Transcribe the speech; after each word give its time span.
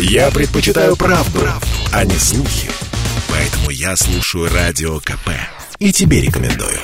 Я 0.00 0.30
предпочитаю 0.30 0.94
правду, 0.94 1.40
правду, 1.40 1.66
а 1.92 2.04
не 2.04 2.14
слухи. 2.14 2.70
Поэтому 3.28 3.70
я 3.70 3.96
слушаю 3.96 4.48
Радио 4.48 5.00
КП. 5.00 5.30
И 5.80 5.92
тебе 5.92 6.20
рекомендую. 6.20 6.78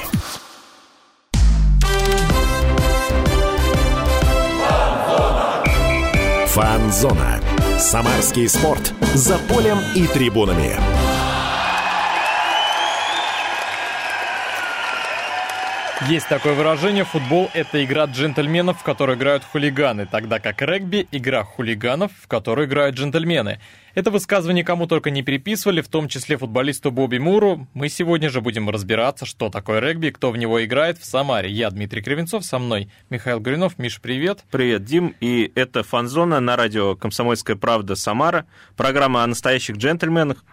Фанзона. 6.49 7.41
Самарский 7.79 8.49
спорт. 8.49 8.93
За 9.15 9.39
полем 9.39 9.79
и 9.95 10.09
трибунами. 10.09 10.77
Есть 16.09 16.29
такое 16.29 16.53
выражение, 16.53 17.05
футбол– 17.05 17.51
это 17.55 17.83
игра 17.83 18.05
джентльменов, 18.05 18.81
в 18.81 18.83
которой 18.83 19.17
играют 19.17 19.43
хулиганы, 19.43 20.05
тогда 20.05 20.39
как 20.39 20.61
регби– 20.61 21.09
игра 21.11 21.45
хулиганов, 21.45 22.13
в 22.21 22.29
которой 22.29 22.67
играют 22.67 22.97
джентльмены. 22.97 23.59
Это 23.95 24.11
высказывание 24.11 24.65
кому 24.65 24.87
только 24.87 25.11
не 25.11 25.23
переписывали, 25.23 25.81
в 25.81 25.89
том 25.89 26.09
числе 26.09 26.37
футболисту 26.37 26.91
Бобби 26.91 27.17
Муру. 27.17 27.67
Мы 27.73 27.89
сегодня 27.89 28.29
же 28.29 28.43
будем 28.43 28.69
разбираться, 28.69 29.25
что 29.25 29.49
такое 29.49 29.81
регби, 29.81 30.11
кто 30.11 30.31
в 30.31 30.37
него 30.37 30.63
играет 30.63 30.99
в 30.99 31.07
Самаре. 31.07 31.51
Я 31.51 31.71
Дмитрий 31.71 32.03
Кривенцов, 32.03 32.45
со 32.45 32.59
мной 32.59 32.91
Михаил 33.09 33.41
Гуринов. 33.41 33.79
Миш, 33.79 33.99
привет. 34.03 34.41
Привет, 34.51 34.85
Дим. 34.85 35.15
И 35.21 35.53
это 35.55 35.83
«Фанзона» 35.83 36.39
на 36.39 36.57
радио 36.57 36.97
«Комсомольская 36.97 37.57
правда» 37.57 37.95
Самара. 37.95 38.45
Программа 38.77 39.25
о 39.25 39.27
настоящих 39.27 39.79
джентльменах, 39.79 40.45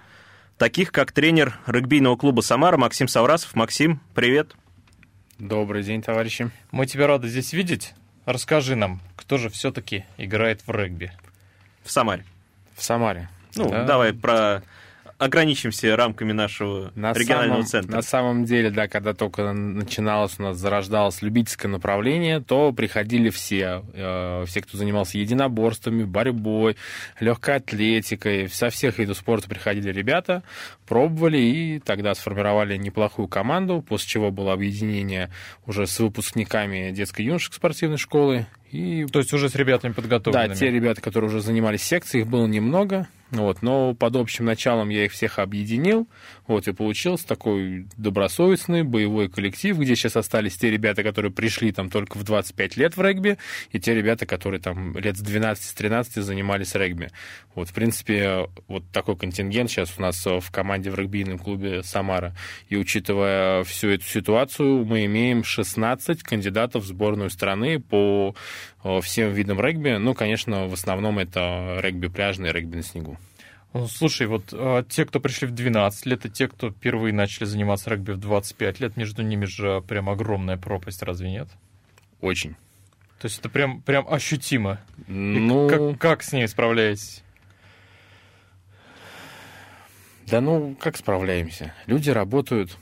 таких 0.57 0.93
как 0.93 1.11
тренер 1.11 1.59
регбийного 1.67 2.15
клуба 2.15 2.39
«Самара» 2.39 2.77
Максим 2.77 3.09
Саврасов. 3.09 3.53
Максим, 3.53 3.99
привет. 4.15 4.55
Добрый 5.41 5.81
день, 5.81 6.03
товарищи. 6.03 6.51
Мы 6.69 6.85
тебя 6.85 7.07
рады 7.07 7.27
здесь 7.27 7.51
видеть. 7.51 7.95
Расскажи 8.27 8.75
нам, 8.75 9.01
кто 9.15 9.39
же 9.39 9.49
все-таки 9.49 10.05
играет 10.17 10.61
в 10.67 10.69
регби? 10.69 11.11
В 11.83 11.91
Самаре. 11.91 12.23
В 12.75 12.83
Самаре. 12.83 13.27
Ну, 13.55 13.67
да. 13.67 13.83
давай 13.85 14.13
про 14.13 14.61
ограничимся 15.21 15.95
рамками 15.95 16.31
нашего 16.31 16.91
на 16.95 17.13
регионального 17.13 17.57
самом, 17.57 17.67
центра. 17.67 17.95
На 17.95 18.01
самом 18.01 18.45
деле, 18.45 18.71
да, 18.71 18.87
когда 18.87 19.13
только 19.13 19.53
начиналось 19.53 20.39
у 20.39 20.41
нас, 20.41 20.57
зарождалось 20.57 21.21
любительское 21.21 21.71
направление, 21.71 22.39
то 22.39 22.71
приходили 22.71 23.29
все, 23.29 23.83
э, 23.93 24.45
все, 24.47 24.61
кто 24.61 24.79
занимался 24.79 25.19
единоборствами, 25.19 26.05
борьбой, 26.05 26.75
легкой 27.19 27.57
атлетикой, 27.57 28.49
со 28.49 28.69
всех 28.71 28.97
видов 28.97 29.17
спорта 29.17 29.47
приходили 29.47 29.91
ребята, 29.91 30.41
пробовали 30.87 31.37
и 31.37 31.79
тогда 31.79 32.15
сформировали 32.15 32.75
неплохую 32.77 33.27
команду, 33.27 33.85
после 33.87 34.09
чего 34.09 34.31
было 34.31 34.53
объединение 34.53 35.29
уже 35.67 35.85
с 35.85 35.99
выпускниками 35.99 36.89
детско-юношеской 36.89 37.57
спортивной 37.57 37.97
школы. 37.97 38.47
И... 38.71 39.05
То 39.05 39.19
есть 39.19 39.33
уже 39.33 39.49
с 39.49 39.55
ребятами 39.55 39.91
подготовленными? 39.91 40.49
Да, 40.49 40.55
те 40.55 40.71
ребята, 40.71 41.01
которые 41.01 41.29
уже 41.29 41.41
занимались 41.41 41.83
секцией, 41.83 42.23
их 42.23 42.29
было 42.29 42.47
немного, 42.47 43.07
вот, 43.31 43.61
но 43.61 43.93
под 43.93 44.17
общим 44.17 44.43
началом 44.43 44.89
я 44.89 45.05
их 45.05 45.13
всех 45.13 45.39
объединил, 45.39 46.09
вот, 46.47 46.67
и 46.67 46.73
получился 46.73 47.25
такой 47.25 47.87
добросовестный 47.95 48.83
боевой 48.83 49.29
коллектив, 49.29 49.77
где 49.77 49.95
сейчас 49.95 50.17
остались 50.17 50.57
те 50.57 50.69
ребята, 50.69 51.01
которые 51.01 51.31
пришли 51.31 51.71
там 51.71 51.89
только 51.89 52.17
в 52.17 52.23
25 52.23 52.75
лет 52.75 52.97
в 52.97 53.01
регби, 53.01 53.37
и 53.71 53.79
те 53.79 53.93
ребята, 53.95 54.25
которые 54.25 54.59
там 54.59 54.97
лет 54.97 55.17
с 55.17 55.23
12-13 55.23 56.21
занимались 56.21 56.75
регби. 56.75 57.09
Вот, 57.55 57.69
в 57.69 57.73
принципе, 57.73 58.47
вот 58.67 58.83
такой 58.91 59.15
контингент 59.15 59.69
сейчас 59.69 59.93
у 59.97 60.01
нас 60.01 60.25
в 60.25 60.51
команде 60.51 60.91
в 60.91 60.95
регбийном 60.95 61.39
клубе 61.39 61.83
«Самара». 61.83 62.35
И 62.67 62.75
учитывая 62.75 63.63
всю 63.63 63.89
эту 63.89 64.05
ситуацию, 64.05 64.85
мы 64.85 65.05
имеем 65.05 65.45
16 65.45 66.21
кандидатов 66.23 66.83
в 66.83 66.87
сборную 66.87 67.29
страны 67.29 67.79
по 67.79 68.35
всем 69.01 69.31
видам 69.31 69.59
регби. 69.59 69.97
Ну, 69.97 70.13
конечно, 70.13 70.67
в 70.67 70.73
основном 70.73 71.19
это 71.19 71.79
регби 71.81 72.07
пляжный, 72.07 72.51
регби 72.51 72.77
на 72.77 72.83
снегу. 72.83 73.17
Ну, 73.73 73.87
слушай, 73.87 74.27
вот 74.27 74.49
а, 74.51 74.83
те, 74.83 75.05
кто 75.05 75.19
пришли 75.19 75.47
в 75.47 75.51
12 75.51 76.05
лет, 76.05 76.25
и 76.25 76.29
те, 76.29 76.47
кто 76.47 76.71
впервые 76.71 77.13
начали 77.13 77.45
заниматься 77.45 77.89
регби 77.89 78.11
в 78.11 78.17
25 78.17 78.79
лет, 78.81 78.97
между 78.97 79.23
ними 79.23 79.45
же 79.45 79.81
прям 79.87 80.09
огромная 80.09 80.57
пропасть, 80.57 81.01
разве 81.03 81.31
нет? 81.31 81.47
Очень. 82.19 82.55
То 83.19 83.27
есть 83.27 83.39
это 83.39 83.49
прям, 83.49 83.81
прям 83.81 84.05
ощутимо. 84.11 84.79
Ну... 85.07 85.69
как, 85.69 85.99
как 85.99 86.23
с 86.23 86.33
ней 86.33 86.47
справляетесь? 86.47 87.23
Да 90.27 90.41
ну, 90.41 90.75
как 90.79 90.97
справляемся? 90.97 91.73
Люди 91.85 92.09
работают 92.09 92.77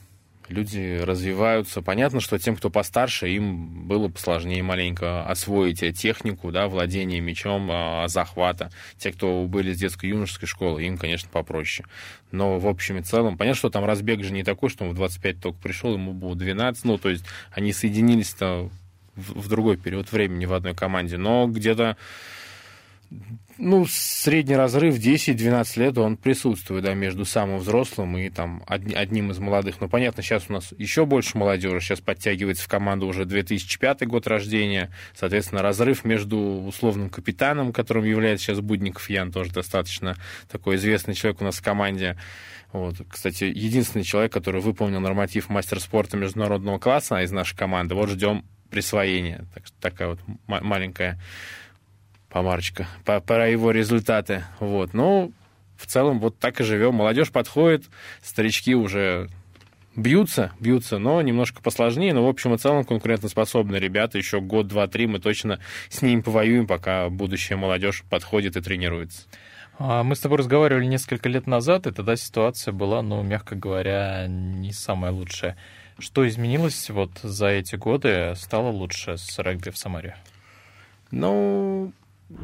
люди 0.50 1.00
развиваются. 1.00 1.82
Понятно, 1.82 2.20
что 2.20 2.38
тем, 2.38 2.56
кто 2.56 2.70
постарше, 2.70 3.30
им 3.30 3.88
было 3.88 4.10
посложнее 4.10 4.62
маленько 4.64 5.24
освоить 5.24 5.80
технику, 5.98 6.52
да, 6.52 6.68
владение 6.68 7.22
мечом, 7.22 7.70
а, 7.72 8.08
захвата. 8.08 8.72
Те, 8.98 9.12
кто 9.12 9.46
были 9.46 9.74
с 9.74 9.78
детской 9.78 10.08
юношеской 10.08 10.48
школы, 10.48 10.84
им, 10.84 10.98
конечно, 10.98 11.30
попроще. 11.32 11.88
Но 12.32 12.60
в 12.60 12.68
общем 12.68 12.98
и 12.98 13.02
целом, 13.02 13.38
понятно, 13.38 13.58
что 13.58 13.70
там 13.70 13.86
разбег 13.86 14.24
же 14.24 14.34
не 14.34 14.44
такой, 14.44 14.70
что 14.70 14.84
он 14.84 14.92
в 14.92 14.96
25 14.96 15.40
только 15.40 15.60
пришел, 15.60 15.94
ему 15.94 16.14
было 16.14 16.36
12, 16.36 16.84
ну, 16.86 16.98
то 16.98 17.10
есть 17.10 17.26
они 17.52 17.72
соединились-то 17.72 18.70
в 19.16 19.50
другой 19.50 19.78
период 19.78 20.12
времени 20.12 20.46
в 20.46 20.54
одной 20.54 20.74
команде, 20.74 21.18
но 21.18 21.48
где-то 21.48 21.98
ну, 23.58 23.86
средний 23.90 24.56
разрыв 24.56 24.98
10-12 24.98 25.80
лет 25.80 25.98
он 25.98 26.16
присутствует, 26.16 26.84
да, 26.84 26.94
между 26.94 27.26
самым 27.26 27.58
взрослым 27.58 28.18
и 28.18 28.30
там 28.30 28.64
одним 28.68 29.32
из 29.32 29.40
молодых. 29.40 29.82
Но 29.82 29.90
понятно, 29.90 30.24
сейчас 30.24 30.46
у 30.50 30.54
нас 30.54 30.74
еще 30.78 31.06
больше 31.06 31.38
молодежи, 31.38 31.82
сейчас 31.82 32.00
подтягивается 32.00 32.64
в 32.64 32.68
команду 32.68 33.08
уже 33.08 33.26
2005 33.26 34.08
год 34.08 34.28
рождения. 34.28 34.92
Соответственно, 35.14 35.62
разрыв 35.62 36.06
между 36.06 36.38
условным 36.38 37.10
капитаном, 37.10 37.74
которым 37.74 38.06
является 38.06 38.46
сейчас 38.46 38.60
Будников 38.62 39.10
Ян, 39.10 39.32
тоже 39.32 39.52
достаточно 39.52 40.16
такой 40.50 40.76
известный 40.76 41.16
человек 41.16 41.42
у 41.42 41.46
нас 41.46 41.58
в 41.58 41.64
команде. 41.64 42.18
Вот. 42.72 42.96
Кстати, 43.10 43.46
единственный 43.46 44.04
человек, 44.04 44.32
который 44.32 44.62
выполнил 44.62 45.00
норматив 45.00 45.50
мастер 45.50 45.80
спорта 45.80 46.16
международного 46.16 46.78
класса 46.78 47.22
из 47.24 47.32
нашей 47.32 47.58
команды. 47.58 47.96
Вот 47.96 48.10
ждем 48.10 48.46
присвоения. 48.70 49.46
Так, 49.54 49.64
такая 49.82 50.10
вот 50.10 50.20
маленькая 50.48 51.20
помарочка, 52.30 52.88
по, 53.06 53.20
про 53.20 53.50
его 53.50 53.72
результаты. 53.72 54.44
Вот. 54.60 54.94
Ну, 54.94 55.32
в 55.78 55.86
целом, 55.86 56.20
вот 56.20 56.38
так 56.38 56.60
и 56.60 56.64
живем. 56.64 56.96
Молодежь 56.96 57.32
подходит, 57.32 57.86
старички 58.22 58.76
уже 58.76 59.30
бьются, 59.96 60.52
бьются, 60.60 60.98
но 60.98 61.22
немножко 61.22 61.62
посложнее. 61.62 62.14
Но, 62.14 62.26
в 62.26 62.30
общем 62.30 62.54
и 62.54 62.58
целом, 62.58 62.84
конкурентоспособные 62.84 63.80
ребята. 63.80 64.18
Еще 64.18 64.42
год, 64.42 64.68
два, 64.68 64.88
три 64.88 65.08
мы 65.08 65.20
точно 65.20 65.60
с 65.90 66.02
ними 66.02 66.22
повоюем, 66.22 66.68
пока 66.68 67.10
будущая 67.10 67.58
молодежь 67.58 68.04
подходит 68.10 68.58
и 68.58 68.62
тренируется. 68.62 69.28
А, 69.78 70.04
мы 70.04 70.16
с 70.16 70.20
тобой 70.20 70.40
разговаривали 70.40 70.86
несколько 70.86 71.30
лет 71.30 71.48
назад, 71.48 71.88
и 71.88 71.92
тогда 71.92 72.16
ситуация 72.16 72.74
была, 72.74 73.02
ну, 73.02 73.24
мягко 73.24 73.56
говоря, 73.56 74.28
не 74.28 74.74
самая 74.74 75.12
лучшая. 75.12 75.58
Что 75.98 76.28
изменилось 76.28 76.90
вот 76.90 77.12
за 77.24 77.48
эти 77.48 77.76
годы? 77.76 78.34
Стало 78.36 78.70
лучше 78.70 79.18
с 79.18 79.40
регби 79.40 79.70
в 79.70 79.78
Самаре? 79.78 80.18
Ну, 81.12 81.92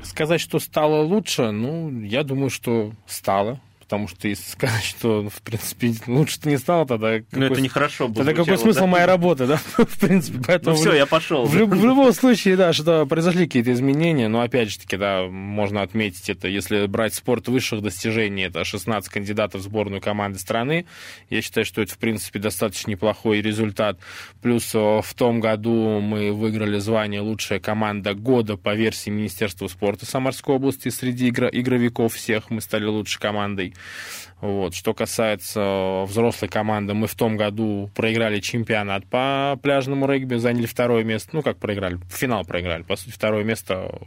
Сказать, 0.03 0.41
что 0.41 0.59
стало 0.59 1.01
лучше, 1.01 1.51
ну, 1.51 2.01
я 2.01 2.23
думаю, 2.23 2.49
что 2.49 2.91
стало 3.05 3.59
потому 3.85 4.07
что 4.07 4.27
если 4.27 4.49
сказать, 4.49 4.83
что, 4.83 5.29
в 5.29 5.41
принципе, 5.43 5.93
лучше-то 6.07 6.49
не 6.49 6.57
стало, 6.57 6.87
тогда... 6.87 7.17
Ну, 7.17 7.23
какой... 7.29 7.45
это 7.45 7.61
нехорошо 7.61 8.07
было. 8.07 8.25
Тогда 8.25 8.43
какой 8.43 8.57
смысл 8.57 8.81
да? 8.81 8.87
моей 8.87 9.05
работы, 9.05 9.45
да, 9.45 9.57
в 9.77 9.99
принципе, 9.99 10.39
поэтому... 10.45 10.75
Ну, 10.75 10.81
все, 10.81 10.93
я 10.93 11.05
пошел. 11.05 11.45
В, 11.45 11.53
в, 11.53 11.69
в 11.69 11.85
любом 11.85 12.11
случае, 12.13 12.57
да, 12.57 12.73
что 12.73 13.05
произошли 13.05 13.45
какие-то 13.45 13.71
изменения, 13.73 14.27
но, 14.27 14.41
опять 14.41 14.71
же 14.71 14.79
таки, 14.79 14.97
да, 14.97 15.27
можно 15.27 15.83
отметить 15.83 16.29
это, 16.29 16.47
если 16.47 16.87
брать 16.87 17.13
спорт 17.13 17.47
высших 17.47 17.81
достижений, 17.81 18.43
это 18.43 18.63
16 18.65 19.11
кандидатов 19.11 19.61
в 19.61 19.63
сборную 19.63 20.01
команды 20.01 20.39
страны, 20.39 20.85
я 21.29 21.41
считаю, 21.41 21.65
что 21.65 21.81
это, 21.81 21.93
в 21.93 21.99
принципе, 21.99 22.39
достаточно 22.39 22.91
неплохой 22.91 23.41
результат. 23.41 23.99
Плюс 24.41 24.73
э, 24.73 24.79
в 24.79 25.13
том 25.13 25.39
году 25.39 25.99
мы 25.99 26.31
выиграли 26.31 26.79
звание 26.79 27.21
«Лучшая 27.21 27.59
команда 27.59 28.15
года» 28.15 28.57
по 28.57 28.73
версии 28.73 29.11
Министерства 29.11 29.67
спорта 29.67 30.05
Самарской 30.05 30.55
области 30.55 30.89
среди 30.89 31.27
игр... 31.27 31.49
игровиков 31.51 32.15
всех, 32.15 32.49
мы 32.49 32.61
стали 32.61 32.85
лучшей 32.85 33.19
командой. 33.19 33.74
Вот. 34.41 34.75
Что 34.75 34.93
касается 34.93 36.03
взрослой 36.07 36.49
команды, 36.49 36.93
мы 36.93 37.07
в 37.07 37.15
том 37.15 37.37
году 37.37 37.89
проиграли 37.95 38.39
чемпионат 38.41 39.05
по 39.05 39.57
пляжному 39.63 40.07
регби, 40.07 40.35
заняли 40.35 40.65
второе 40.65 41.03
место. 41.03 41.29
Ну, 41.33 41.41
как 41.41 41.57
проиграли? 41.57 41.99
Финал 42.09 42.43
проиграли. 42.43 42.83
По 42.83 42.95
сути, 42.95 43.11
второе 43.11 43.43
место 43.43 43.99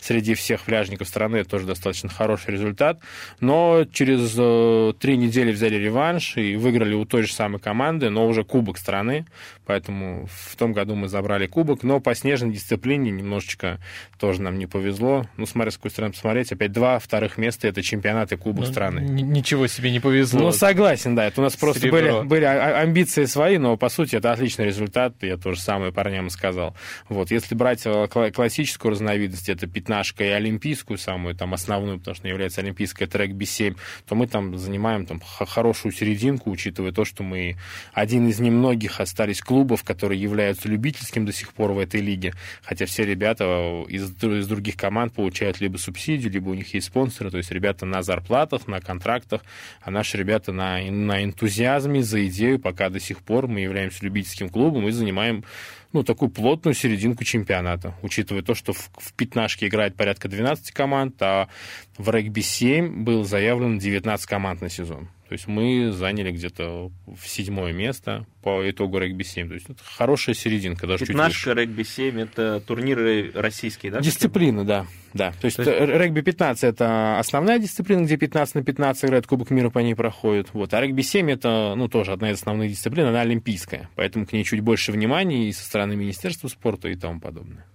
среди 0.00 0.34
всех 0.34 0.62
пляжников 0.62 1.08
страны. 1.08 1.36
Это 1.36 1.50
тоже 1.50 1.66
достаточно 1.66 2.08
хороший 2.08 2.52
результат. 2.52 3.00
Но 3.40 3.86
через 3.90 4.34
э, 4.36 4.92
три 4.98 5.16
недели 5.16 5.52
взяли 5.52 5.76
реванш 5.76 6.36
и 6.36 6.56
выиграли 6.56 6.94
у 6.94 7.04
той 7.04 7.22
же 7.22 7.32
самой 7.32 7.60
команды, 7.60 8.10
но 8.10 8.26
уже 8.26 8.42
кубок 8.42 8.78
страны. 8.78 9.24
Поэтому 9.66 10.28
в 10.30 10.56
том 10.56 10.72
году 10.72 10.96
мы 10.96 11.08
забрали 11.08 11.46
кубок. 11.46 11.84
Но 11.84 12.00
по 12.00 12.14
снежной 12.14 12.52
дисциплине 12.52 13.12
немножечко 13.12 13.78
тоже 14.18 14.42
нам 14.42 14.58
не 14.58 14.66
повезло. 14.66 15.26
Ну, 15.36 15.46
смотря 15.46 15.70
с 15.70 15.76
какой 15.76 15.92
стороны 15.92 16.12
посмотреть. 16.12 16.50
Опять 16.50 16.72
два 16.72 16.98
вторых 16.98 17.38
места— 17.38 17.68
это 17.68 17.82
чемпионат 17.82 18.32
и 18.32 18.36
кубок 18.36 18.66
ну, 18.66 18.70
страны 18.70 19.15
ничего 19.22 19.66
себе 19.66 19.90
не 19.90 20.00
повезло. 20.00 20.40
Ну, 20.40 20.52
согласен, 20.52 21.14
да. 21.14 21.26
Это 21.26 21.40
у 21.40 21.44
нас 21.44 21.56
просто 21.56 21.88
были, 21.88 22.24
были 22.24 22.44
амбиции 22.44 23.24
свои, 23.24 23.58
но, 23.58 23.76
по 23.76 23.88
сути, 23.88 24.16
это 24.16 24.32
отличный 24.32 24.66
результат. 24.66 25.14
Я 25.22 25.36
тоже 25.36 25.60
самое 25.60 25.92
парням 25.92 26.30
сказал. 26.30 26.76
Вот. 27.08 27.30
Если 27.30 27.54
брать 27.54 27.82
э, 27.84 28.06
классическую 28.08 28.92
разновидность, 28.92 29.48
это 29.48 29.66
пятнашка 29.66 30.24
и 30.24 30.28
олимпийскую 30.28 30.98
самую, 30.98 31.34
там, 31.34 31.54
основную, 31.54 31.98
потому 31.98 32.14
что 32.14 32.28
является 32.28 32.60
олимпийская, 32.60 33.08
это 33.08 33.18
регби-7, 33.18 33.76
то 34.06 34.14
мы 34.14 34.26
там 34.26 34.56
занимаем 34.58 35.06
там 35.06 35.20
хорошую 35.20 35.92
серединку, 35.92 36.50
учитывая 36.50 36.92
то, 36.92 37.04
что 37.04 37.22
мы 37.22 37.56
один 37.92 38.28
из 38.28 38.40
немногих 38.40 39.00
остались 39.00 39.40
клубов, 39.40 39.84
которые 39.84 40.20
являются 40.20 40.68
любительским 40.68 41.24
до 41.26 41.32
сих 41.32 41.52
пор 41.52 41.72
в 41.72 41.78
этой 41.78 42.00
лиге. 42.00 42.34
Хотя 42.62 42.86
все 42.86 43.04
ребята 43.04 43.84
из, 43.88 44.10
из 44.22 44.46
других 44.46 44.76
команд 44.76 45.14
получают 45.14 45.60
либо 45.60 45.76
субсидию, 45.76 46.30
либо 46.30 46.50
у 46.50 46.54
них 46.54 46.74
есть 46.74 46.88
спонсоры, 46.88 47.30
то 47.30 47.38
есть 47.38 47.50
ребята 47.50 47.86
на 47.86 48.02
зарплатах, 48.02 48.66
на 48.66 48.80
контрактах, 48.80 49.05
а 49.06 49.90
наши 49.90 50.16
ребята 50.16 50.52
на, 50.52 50.80
на 50.80 51.24
энтузиазме 51.24 52.02
за 52.02 52.26
идею, 52.26 52.58
пока 52.58 52.90
до 52.90 53.00
сих 53.00 53.22
пор 53.22 53.46
мы 53.46 53.60
являемся 53.60 54.04
любительским 54.04 54.48
клубом 54.48 54.88
и 54.88 54.90
занимаем 54.90 55.44
ну, 55.92 56.02
такую 56.02 56.30
плотную 56.30 56.74
серединку 56.74 57.24
чемпионата, 57.24 57.94
учитывая 58.02 58.42
то, 58.42 58.54
что 58.54 58.72
в, 58.72 58.90
в 58.98 59.12
пятнашке 59.14 59.68
играет 59.68 59.96
порядка 59.96 60.28
12 60.28 60.72
команд, 60.72 61.16
а 61.20 61.48
в 61.96 62.10
регби 62.10 62.40
7 62.40 63.04
было 63.04 63.24
заявлено 63.24 63.78
19 63.78 64.26
команд 64.26 64.60
на 64.60 64.68
сезон. 64.68 65.08
То 65.28 65.32
есть 65.32 65.48
мы 65.48 65.90
заняли 65.90 66.30
где-то 66.30 66.92
в 67.06 67.26
седьмое 67.26 67.72
место 67.72 68.26
по 68.42 68.68
итогу 68.70 68.98
регби-7. 68.98 69.48
То 69.48 69.54
есть 69.54 69.68
это 69.68 69.82
хорошая 69.82 70.36
серединка, 70.36 70.86
даже 70.86 71.04
Пятнашка, 71.04 71.52
регби-7– 71.52 72.22
это 72.22 72.62
турниры 72.64 73.32
российские, 73.34 73.90
да? 73.90 74.00
Дисциплины, 74.00 74.64
да. 74.64 74.86
да. 75.14 75.32
То 75.40 75.46
есть, 75.46 75.56
То 75.56 75.62
есть... 75.62 75.92
регби-15– 75.92 76.58
это 76.62 77.18
основная 77.18 77.58
дисциплина, 77.58 78.02
где 78.02 78.16
15 78.16 78.54
на 78.54 78.62
15 78.62 79.04
играет, 79.04 79.26
Кубок 79.26 79.50
мира 79.50 79.70
по 79.70 79.80
ней 79.80 79.96
проходит. 79.96 80.50
Вот. 80.52 80.72
А 80.72 80.80
регби-7– 80.80 81.28
это 81.32 81.74
ну, 81.76 81.88
тоже 81.88 82.12
одна 82.12 82.30
из 82.30 82.36
основных 82.36 82.70
дисциплин, 82.70 83.06
она 83.06 83.22
олимпийская. 83.22 83.90
Поэтому 83.96 84.26
к 84.26 84.32
ней 84.32 84.44
чуть 84.44 84.60
больше 84.60 84.92
внимания 84.92 85.48
и 85.48 85.52
со 85.52 85.64
стороны 85.64 85.96
Министерства 85.96 86.46
спорта 86.46 86.88
и 86.88 86.94
тому 86.94 87.18
подобное. 87.18 87.66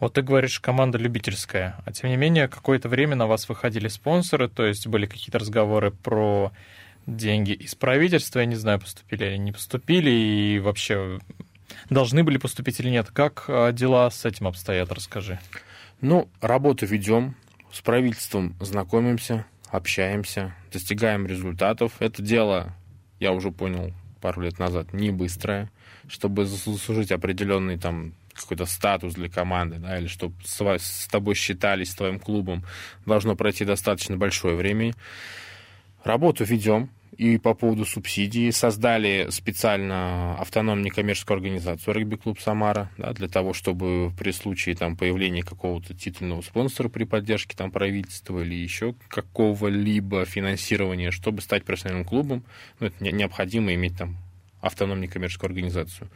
Вот 0.00 0.14
ты 0.14 0.22
говоришь, 0.22 0.60
команда 0.60 0.98
любительская, 0.98 1.76
а 1.84 1.92
тем 1.92 2.10
не 2.10 2.16
менее, 2.16 2.48
какое-то 2.48 2.88
время 2.88 3.14
на 3.16 3.26
вас 3.26 3.48
выходили 3.48 3.88
спонсоры, 3.88 4.48
то 4.48 4.66
есть 4.66 4.86
были 4.86 5.06
какие-то 5.06 5.38
разговоры 5.38 5.92
про 5.92 6.52
деньги 7.06 7.52
из 7.52 7.74
правительства, 7.74 8.40
я 8.40 8.46
не 8.46 8.56
знаю, 8.56 8.80
поступили 8.80 9.26
или 9.26 9.36
не 9.36 9.52
поступили, 9.52 10.10
и 10.10 10.58
вообще 10.58 11.20
должны 11.90 12.24
были 12.24 12.38
поступить 12.38 12.80
или 12.80 12.90
нет. 12.90 13.10
Как 13.12 13.44
а, 13.48 13.72
дела 13.72 14.10
с 14.10 14.24
этим 14.24 14.46
обстоят, 14.48 14.90
расскажи. 14.92 15.38
Ну, 16.00 16.28
работу 16.40 16.86
ведем, 16.86 17.36
с 17.72 17.80
правительством 17.80 18.54
знакомимся, 18.60 19.46
общаемся, 19.68 20.54
достигаем 20.72 21.26
результатов. 21.26 21.92
Это 22.00 22.22
дело, 22.22 22.74
я 23.20 23.32
уже 23.32 23.50
понял 23.50 23.92
пару 24.20 24.42
лет 24.42 24.58
назад, 24.58 24.92
не 24.92 25.10
быстрое. 25.10 25.70
Чтобы 26.06 26.44
заслужить 26.44 27.12
определенный 27.12 27.78
там 27.78 28.12
какой-то 28.34 28.66
статус 28.66 29.14
для 29.14 29.28
команды, 29.28 29.76
да, 29.76 29.98
или 29.98 30.06
чтобы 30.06 30.34
с 30.44 31.08
тобой 31.10 31.34
считались, 31.34 31.92
с 31.92 31.94
твоим 31.94 32.18
клубом, 32.18 32.64
должно 33.06 33.36
пройти 33.36 33.64
достаточно 33.64 34.16
большое 34.16 34.56
время. 34.56 34.94
Работу 36.04 36.44
ведем, 36.44 36.90
и 37.16 37.38
по 37.38 37.54
поводу 37.54 37.84
субсидий 37.84 38.50
создали 38.52 39.28
специально 39.30 40.36
автономную 40.38 40.92
коммерческую 40.92 41.36
организацию 41.36 41.94
регби-клуб 41.94 42.40
«Самара», 42.40 42.90
да, 42.98 43.12
для 43.12 43.28
того, 43.28 43.52
чтобы 43.52 44.12
при 44.18 44.32
случае 44.32 44.74
там, 44.74 44.96
появления 44.96 45.42
какого-то 45.42 45.94
титульного 45.94 46.40
спонсора 46.42 46.88
при 46.88 47.04
поддержке 47.04 47.56
там, 47.56 47.70
правительства 47.70 48.40
или 48.40 48.54
еще 48.54 48.94
какого-либо 49.08 50.24
финансирования, 50.24 51.10
чтобы 51.10 51.40
стать 51.40 51.64
профессиональным 51.64 52.04
клубом, 52.04 52.44
ну, 52.80 52.88
это 52.88 53.04
необходимо 53.04 53.72
иметь 53.74 53.96
там 53.96 54.16
автономную 54.60 55.10
коммерческую 55.10 55.48
организацию 55.48 56.10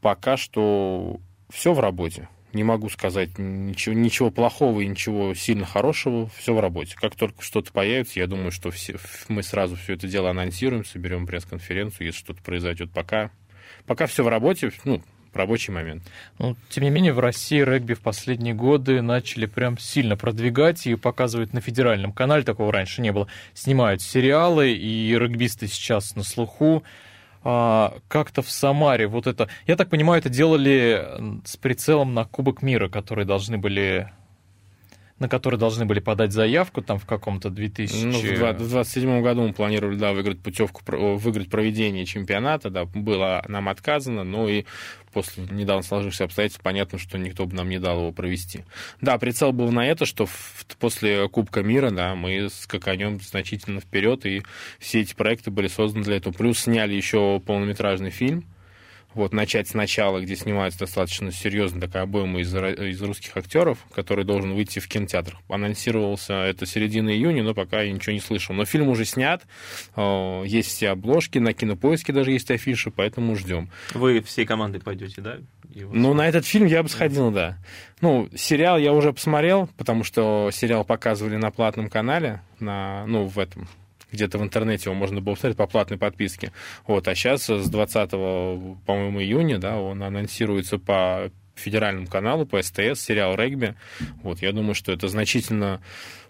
пока 0.00 0.36
что 0.36 1.20
все 1.50 1.72
в 1.72 1.80
работе. 1.80 2.28
Не 2.52 2.64
могу 2.64 2.88
сказать 2.88 3.38
ничего, 3.38 3.94
ничего 3.94 4.30
плохого 4.30 4.80
и 4.80 4.86
ничего 4.86 5.34
сильно 5.34 5.64
хорошего. 5.64 6.28
Все 6.36 6.52
в 6.52 6.58
работе. 6.58 6.96
Как 6.96 7.14
только 7.14 7.42
что-то 7.42 7.70
появится, 7.72 8.18
я 8.18 8.26
думаю, 8.26 8.50
что 8.50 8.70
все, 8.70 8.96
мы 9.28 9.42
сразу 9.44 9.76
все 9.76 9.94
это 9.94 10.08
дело 10.08 10.30
анонсируем, 10.30 10.84
соберем 10.84 11.26
пресс-конференцию, 11.26 12.08
если 12.08 12.18
что-то 12.18 12.42
произойдет. 12.42 12.90
Пока, 12.92 13.30
пока 13.86 14.06
все 14.06 14.24
в 14.24 14.28
работе, 14.28 14.72
ну, 14.84 15.00
рабочий 15.32 15.72
момент. 15.72 16.02
Ну, 16.38 16.56
тем 16.70 16.84
не 16.84 16.90
менее, 16.90 17.12
в 17.12 17.20
России 17.20 17.60
регби 17.60 17.94
в 17.94 18.00
последние 18.00 18.54
годы 18.54 19.00
начали 19.00 19.46
прям 19.46 19.78
сильно 19.78 20.16
продвигать 20.16 20.86
и 20.88 20.96
показывать 20.96 21.52
на 21.52 21.60
федеральном 21.60 22.12
канале, 22.12 22.42
такого 22.42 22.72
раньше 22.72 23.00
не 23.00 23.12
было. 23.12 23.28
Снимают 23.54 24.02
сериалы, 24.02 24.72
и 24.72 25.16
регбисты 25.16 25.68
сейчас 25.68 26.16
на 26.16 26.24
слуху 26.24 26.82
как-то 27.42 28.42
в 28.42 28.50
Самаре 28.50 29.06
вот 29.06 29.26
это... 29.26 29.48
Я 29.66 29.76
так 29.76 29.88
понимаю, 29.88 30.20
это 30.20 30.28
делали 30.28 31.04
с 31.44 31.56
прицелом 31.56 32.14
на 32.14 32.24
Кубок 32.24 32.62
мира, 32.62 32.88
которые 32.88 33.24
должны 33.24 33.58
были 33.58 34.10
на 35.20 35.28
который 35.28 35.58
должны 35.58 35.84
были 35.84 36.00
подать 36.00 36.32
заявку 36.32 36.82
там 36.82 36.98
в 36.98 37.04
каком-то 37.04 37.50
2000... 37.50 38.04
Ну, 38.04 38.18
в 38.18 38.22
2027 38.22 39.22
году 39.22 39.46
мы 39.46 39.52
планировали, 39.52 39.96
да, 39.96 40.12
выиграть 40.12 40.40
путевку, 40.40 40.80
выиграть 40.86 41.50
проведение 41.50 42.06
чемпионата, 42.06 42.70
да, 42.70 42.86
было 42.86 43.44
нам 43.46 43.68
отказано, 43.68 44.24
но 44.24 44.48
и 44.48 44.64
после 45.12 45.44
недавно 45.50 45.82
сложившихся 45.82 46.24
обстоятельств 46.24 46.62
понятно, 46.62 46.98
что 46.98 47.18
никто 47.18 47.44
бы 47.44 47.54
нам 47.54 47.68
не 47.68 47.78
дал 47.78 47.98
его 47.98 48.12
провести. 48.12 48.64
Да, 49.02 49.18
прицел 49.18 49.52
был 49.52 49.70
на 49.70 49.86
это, 49.86 50.06
что 50.06 50.24
в, 50.24 50.64
после 50.78 51.28
Кубка 51.28 51.62
мира, 51.62 51.90
да, 51.90 52.14
мы 52.14 52.48
скаканем 52.48 53.20
значительно 53.20 53.80
вперед, 53.80 54.24
и 54.24 54.42
все 54.78 55.02
эти 55.02 55.14
проекты 55.14 55.50
были 55.50 55.68
созданы 55.68 56.02
для 56.02 56.16
этого. 56.16 56.32
Плюс 56.32 56.60
сняли 56.60 56.94
еще 56.94 57.42
полнометражный 57.44 58.10
фильм, 58.10 58.46
вот, 59.14 59.32
начать 59.32 59.68
сначала, 59.68 60.20
где 60.20 60.36
снимается 60.36 60.80
достаточно 60.80 61.32
серьезно 61.32 61.80
такая 61.80 62.04
обойма 62.04 62.40
из, 62.40 62.54
из 62.54 63.02
русских 63.02 63.36
актеров, 63.36 63.78
который 63.94 64.24
должен 64.24 64.54
выйти 64.54 64.78
в 64.78 64.88
кинотеатр. 64.88 65.38
Анонсировался 65.48 66.34
это 66.44 66.66
середина 66.66 67.10
июня, 67.10 67.42
но 67.42 67.54
пока 67.54 67.82
я 67.82 67.92
ничего 67.92 68.12
не 68.12 68.20
слышал. 68.20 68.54
Но 68.54 68.64
фильм 68.64 68.88
уже 68.88 69.04
снят, 69.04 69.42
э, 69.96 70.42
есть 70.46 70.68
все 70.68 70.90
обложки, 70.90 71.38
на 71.38 71.52
кинопоиске 71.52 72.12
даже 72.12 72.30
есть 72.32 72.50
афиши, 72.50 72.90
поэтому 72.90 73.34
ждем. 73.36 73.70
Вы 73.94 74.20
всей 74.20 74.46
командой 74.46 74.80
пойдете, 74.80 75.20
да? 75.20 75.38
Ну, 75.74 76.14
на 76.14 76.28
этот 76.28 76.46
фильм 76.46 76.66
я 76.66 76.82
бы 76.82 76.88
сходил, 76.88 77.30
да. 77.30 77.58
Ну, 78.00 78.28
сериал 78.34 78.78
я 78.78 78.92
уже 78.92 79.12
посмотрел, 79.12 79.68
потому 79.76 80.04
что 80.04 80.50
сериал 80.52 80.84
показывали 80.84 81.36
на 81.36 81.50
платном 81.50 81.88
канале, 81.88 82.42
на, 82.58 83.06
ну, 83.06 83.26
в 83.26 83.38
этом, 83.38 83.68
где-то 84.12 84.38
в 84.38 84.42
интернете 84.42 84.90
его 84.90 84.94
можно 84.94 85.20
было 85.20 85.34
посмотреть 85.34 85.56
по 85.56 85.66
платной 85.66 85.98
подписке. 85.98 86.52
Вот, 86.86 87.08
а 87.08 87.14
сейчас 87.14 87.48
с 87.48 87.68
20, 87.68 88.10
по-моему, 88.10 89.20
июня, 89.20 89.58
да, 89.58 89.78
он 89.78 90.02
анонсируется 90.02 90.78
по 90.78 91.30
федеральному 91.54 92.06
каналу, 92.06 92.46
по 92.46 92.62
СТС, 92.62 93.00
сериал 93.00 93.36
«Регби». 93.36 93.74
Вот, 94.22 94.40
я 94.40 94.52
думаю, 94.52 94.74
что 94.74 94.92
это 94.92 95.08
значительно 95.08 95.82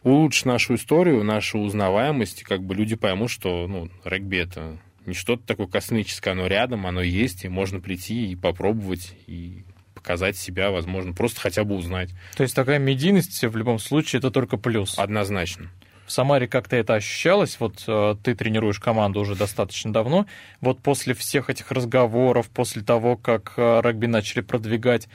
улучшит 0.02 0.46
нашу 0.46 0.74
историю, 0.74 1.22
нашу 1.24 1.58
узнаваемость, 1.60 2.42
и 2.42 2.44
как 2.44 2.62
бы 2.62 2.74
люди 2.74 2.96
поймут, 2.96 3.30
что, 3.30 3.66
ну, 3.68 3.88
регби— 4.04 4.36
это 4.38 4.78
не 5.06 5.14
что-то 5.14 5.46
такое 5.46 5.66
космическое, 5.66 6.32
оно 6.32 6.46
рядом, 6.46 6.86
оно 6.86 7.02
есть, 7.02 7.44
и 7.44 7.48
можно 7.48 7.80
прийти 7.80 8.30
и 8.30 8.36
попробовать, 8.36 9.14
и 9.26 9.64
показать 9.94 10.36
себя, 10.36 10.70
возможно, 10.70 11.12
просто 11.12 11.40
хотя 11.40 11.64
бы 11.64 11.74
узнать. 11.74 12.10
То 12.36 12.42
есть 12.42 12.54
такая 12.54 12.78
медийность 12.78 13.42
в 13.42 13.56
любом 13.56 13.78
случае 13.78 14.18
это 14.18 14.30
только 14.30 14.56
плюс? 14.56 14.98
Однозначно 14.98 15.70
в 16.10 16.12
Самаре 16.12 16.48
как-то 16.48 16.74
это 16.74 16.94
ощущалось? 16.94 17.60
Вот 17.60 17.84
э, 17.86 18.16
ты 18.24 18.34
тренируешь 18.34 18.80
команду 18.80 19.20
уже 19.20 19.36
достаточно 19.36 19.92
давно. 19.92 20.26
Вот 20.60 20.80
после 20.80 21.14
всех 21.14 21.48
этих 21.50 21.70
разговоров, 21.70 22.48
после 22.48 22.82
того, 22.82 23.16
как 23.16 23.54
э, 23.56 23.80
регби 23.80 24.06
начали 24.06 24.40
продвигать, 24.40 25.06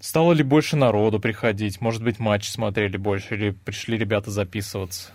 стало 0.00 0.32
ли 0.32 0.42
больше 0.42 0.74
народу 0.74 1.20
приходить? 1.20 1.80
Может 1.80 2.02
быть, 2.02 2.18
матч 2.18 2.48
смотрели 2.48 2.96
больше 2.96 3.36
или 3.36 3.50
пришли 3.50 3.96
ребята 3.96 4.32
записываться? 4.32 5.12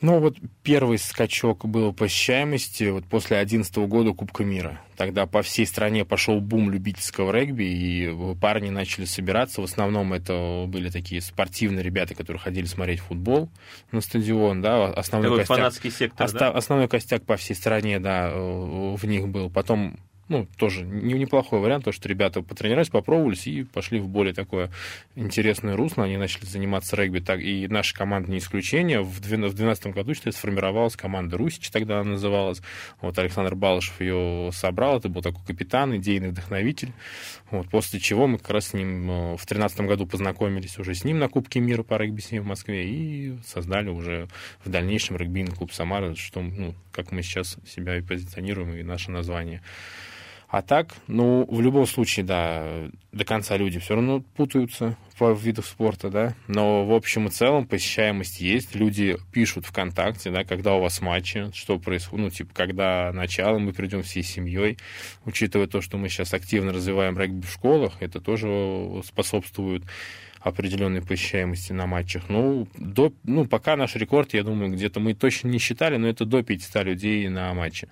Ну, 0.00 0.20
вот 0.20 0.36
первый 0.62 0.98
скачок 0.98 1.64
был 1.66 1.92
посещаемости 1.92 2.84
вот 2.84 3.04
после 3.06 3.36
2011 3.36 3.76
года 3.88 4.12
Кубка 4.12 4.44
мира. 4.44 4.80
Тогда 4.96 5.26
по 5.26 5.42
всей 5.42 5.66
стране 5.66 6.04
пошел 6.04 6.40
бум 6.40 6.70
любительского 6.70 7.32
регби, 7.32 7.64
и 7.64 8.34
парни 8.40 8.70
начали 8.70 9.04
собираться. 9.04 9.60
В 9.60 9.64
основном 9.64 10.12
это 10.12 10.66
были 10.68 10.88
такие 10.90 11.20
спортивные 11.20 11.82
ребята, 11.82 12.14
которые 12.14 12.40
ходили 12.40 12.66
смотреть 12.66 13.00
футбол 13.00 13.48
на 13.92 14.00
стадион. 14.00 14.62
Да, 14.62 14.86
основной 14.92 15.30
Такой 15.30 15.40
костяк, 15.40 15.56
фанатский 15.56 15.90
сектор, 15.90 16.26
оста, 16.26 16.38
да? 16.38 16.50
Основной 16.50 16.88
костяк 16.88 17.24
по 17.24 17.36
всей 17.36 17.54
стране, 17.54 17.98
да, 17.98 18.32
в 18.34 19.04
них 19.04 19.28
был. 19.28 19.50
Потом 19.50 19.98
ну, 20.28 20.46
тоже 20.56 20.84
неплохой 20.84 21.60
вариант, 21.60 21.84
то, 21.84 21.92
что 21.92 22.08
ребята 22.08 22.42
потренировались, 22.42 22.90
попробовались 22.90 23.46
и 23.46 23.64
пошли 23.64 23.98
в 23.98 24.08
более 24.08 24.34
такое 24.34 24.70
интересное 25.14 25.76
русло. 25.76 26.04
Они 26.04 26.16
начали 26.16 26.44
заниматься 26.44 26.96
регби, 26.96 27.20
так, 27.20 27.40
и 27.40 27.66
наша 27.68 27.94
команда 27.94 28.30
не 28.30 28.38
исключение. 28.38 29.00
В 29.00 29.20
2012 29.20 29.86
году, 29.88 30.14
считаю, 30.14 30.32
сформировалась 30.32 30.96
команда 30.96 31.36
Русич, 31.36 31.70
тогда 31.70 32.00
она 32.00 32.12
называлась. 32.12 32.60
Вот 33.00 33.18
Александр 33.18 33.54
Балышев 33.54 34.00
ее 34.00 34.50
собрал, 34.52 34.98
это 34.98 35.08
был 35.08 35.22
такой 35.22 35.44
капитан, 35.46 35.96
идейный 35.96 36.28
вдохновитель. 36.28 36.92
Вот, 37.50 37.68
после 37.70 37.98
чего 37.98 38.26
мы 38.26 38.38
как 38.38 38.50
раз 38.50 38.68
с 38.68 38.74
ним 38.74 39.10
э, 39.10 39.32
в 39.32 39.46
2013 39.46 39.80
году 39.82 40.06
познакомились 40.06 40.78
уже 40.78 40.94
с 40.94 41.04
ним 41.04 41.18
на 41.18 41.28
Кубке 41.28 41.60
мира 41.60 41.82
по 41.82 41.94
регби-7 41.94 42.40
в 42.40 42.46
Москве 42.46 42.86
и 42.86 43.38
создали 43.46 43.88
уже 43.88 44.28
в 44.64 44.68
дальнейшем 44.68 45.16
регбийный 45.16 45.52
клуб 45.52 45.72
«Самара», 45.72 46.14
что, 46.14 46.42
ну, 46.42 46.74
как 46.92 47.10
мы 47.12 47.22
сейчас 47.22 47.56
себя 47.66 47.96
и 47.96 48.02
позиционируем, 48.02 48.74
и 48.74 48.82
наше 48.82 49.10
название. 49.10 49.62
А 50.48 50.62
так, 50.62 50.94
ну, 51.08 51.46
в 51.46 51.60
любом 51.60 51.86
случае, 51.86 52.24
да, 52.24 52.88
до 53.12 53.24
конца 53.26 53.56
люди 53.58 53.78
все 53.78 53.96
равно 53.96 54.20
путаются 54.20 54.96
по 55.18 55.32
видах 55.32 55.66
спорта, 55.66 56.08
да, 56.08 56.34
но 56.46 56.86
в 56.86 56.94
общем 56.94 57.26
и 57.26 57.30
целом 57.30 57.66
посещаемость 57.66 58.40
есть, 58.40 58.74
люди 58.74 59.18
пишут 59.30 59.66
ВКонтакте, 59.66 60.30
да, 60.30 60.44
когда 60.44 60.74
у 60.74 60.80
вас 60.80 61.02
матчи, 61.02 61.50
что 61.52 61.78
происходит, 61.78 62.24
ну, 62.24 62.30
типа, 62.30 62.54
когда 62.54 63.12
начало, 63.12 63.58
мы 63.58 63.74
придем 63.74 64.02
всей 64.02 64.22
семьей, 64.22 64.78
учитывая 65.26 65.66
то, 65.66 65.82
что 65.82 65.98
мы 65.98 66.08
сейчас 66.08 66.32
активно 66.32 66.72
развиваем 66.72 67.18
регби 67.18 67.44
в 67.44 67.52
школах, 67.52 67.98
это 68.00 68.18
тоже 68.18 69.02
способствует 69.04 69.82
определенной 70.40 71.02
посещаемости 71.02 71.72
на 71.72 71.86
матчах. 71.86 72.28
Ну, 72.28 72.68
до, 72.76 73.12
ну, 73.24 73.44
пока 73.44 73.76
наш 73.76 73.96
рекорд, 73.96 74.32
я 74.34 74.44
думаю, 74.44 74.72
где-то 74.72 74.98
мы 74.98 75.12
точно 75.12 75.48
не 75.48 75.58
считали, 75.58 75.96
но 75.96 76.08
это 76.08 76.24
до 76.24 76.42
500 76.42 76.84
людей 76.84 77.28
на 77.28 77.52
матче. 77.52 77.88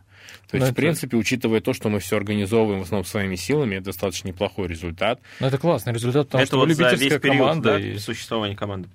То 0.51 0.57
есть, 0.57 0.67
это... 0.67 0.73
в 0.73 0.77
принципе, 0.77 1.17
учитывая 1.17 1.61
то, 1.61 1.73
что 1.73 1.89
мы 1.89 1.99
все 1.99 2.17
организовываем 2.17 2.81
в 2.81 2.85
основном 2.85 3.05
своими 3.05 3.37
силами, 3.37 3.77
это 3.77 3.87
достаточно 3.87 4.29
неплохой 4.29 4.69
результат. 4.69 5.21
Ну, 5.41 5.47
это 5.47 5.59
классный 5.59 5.93
результат, 5.93 6.27
потому 6.27 6.43
это 6.43 6.49
что 6.49 6.57
вот 6.59 6.69
любительская 6.69 6.97
за 6.97 7.05
весь 7.05 7.21
период, 7.21 7.39
команда. 7.39 7.71
да, 7.71 7.81
и... 7.81 7.99
существования 7.99 8.57
команды. 8.57 8.89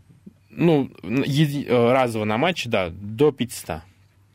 Ну, 0.50 0.92
еди... 1.04 1.68
разово 1.70 2.26
на 2.26 2.38
матче, 2.38 2.70
да, 2.70 2.90
до 2.90 3.32
500. 3.32 3.82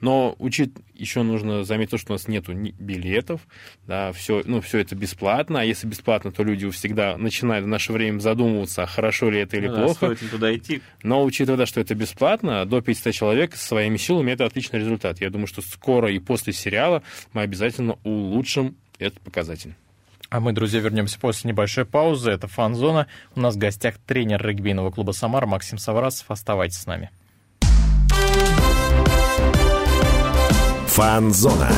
Но 0.00 0.36
учит, 0.38 0.72
еще 0.94 1.22
нужно 1.22 1.64
заметить, 1.64 1.98
что 1.98 2.12
у 2.12 2.14
нас 2.14 2.28
нету 2.28 2.52
билетов, 2.52 3.40
да, 3.86 4.12
все, 4.12 4.42
ну, 4.44 4.60
все 4.60 4.78
это 4.78 4.94
бесплатно, 4.94 5.60
а 5.60 5.64
если 5.64 5.86
бесплатно, 5.86 6.32
то 6.32 6.42
люди 6.42 6.68
всегда 6.70 7.16
начинают 7.16 7.64
в 7.64 7.68
наше 7.68 7.92
время 7.92 8.20
задумываться, 8.20 8.82
а 8.82 8.86
хорошо 8.86 9.30
ли 9.30 9.40
это 9.40 9.56
или 9.56 9.68
Ну 9.68 9.74
да, 9.74 9.82
плохо. 9.84 9.94
стоит 9.94 10.22
ли 10.22 10.28
туда 10.28 10.54
идти. 10.54 10.82
Но 11.02 11.24
учитывая, 11.24 11.58
да, 11.58 11.66
что 11.66 11.80
это 11.80 11.94
бесплатно, 11.94 12.66
до 12.66 12.82
500 12.82 13.14
человек 13.14 13.56
своими 13.56 13.96
силами 13.96 14.32
это 14.32 14.44
отличный 14.44 14.80
результат. 14.80 15.20
Я 15.20 15.30
думаю, 15.30 15.46
что 15.46 15.62
скоро 15.62 16.12
и 16.12 16.18
после 16.18 16.52
сериала 16.52 17.02
мы 17.32 17.42
обязательно 17.42 17.98
улучшим 18.04 18.76
этот 18.98 19.20
показатель. 19.20 19.74
А 20.28 20.40
мы, 20.40 20.52
друзья, 20.52 20.80
вернемся 20.80 21.18
после 21.18 21.48
небольшой 21.50 21.84
паузы. 21.86 22.30
Это 22.30 22.48
фан-зона. 22.48 23.06
У 23.34 23.40
нас 23.40 23.54
в 23.54 23.58
гостях 23.58 23.96
тренер 24.06 24.44
регбийного 24.44 24.90
клуба 24.90 25.12
«Самар» 25.12 25.46
Максим 25.46 25.78
Саврасов. 25.78 26.30
Оставайтесь 26.30 26.78
с 26.78 26.86
нами. 26.86 27.10
Фанзона. 30.96 31.68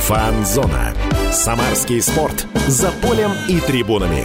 Фанзона. 0.00 0.94
Самарский 1.30 2.02
спорт. 2.02 2.48
За 2.66 2.90
полем 2.90 3.30
и 3.48 3.60
трибунами. 3.60 4.24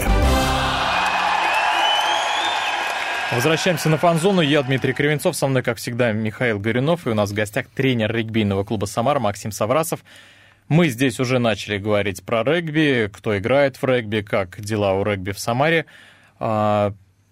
Возвращаемся 3.31 3.89
на 3.89 3.97
фан-зону. 3.97 4.41
Я 4.41 4.63
Дмитрий 4.63 4.93
Кривенцов, 4.93 5.35
со 5.35 5.45
мной, 5.47 5.61
как 5.61 5.77
всегда, 5.77 6.11
Михаил 6.13 6.57
Горюнов, 6.57 7.05
и 7.05 7.11
у 7.11 7.13
нас 7.13 7.29
в 7.29 7.35
гостях 7.35 7.67
тренер 7.75 8.11
регбийного 8.11 8.63
клуба 8.63 8.87
«Самар» 8.87 9.19
Максим 9.19 9.51
Саврасов. 9.51 9.99
Мы 10.67 10.87
здесь 10.87 11.19
уже 11.19 11.37
начали 11.37 11.77
говорить 11.77 12.23
про 12.25 12.43
регби, 12.43 13.07
кто 13.13 13.37
играет 13.37 13.77
в 13.79 13.85
регби, 13.85 14.21
как 14.21 14.59
дела 14.59 14.93
у 14.93 15.03
регби 15.03 15.31
в 15.31 15.37
Самаре. 15.37 15.85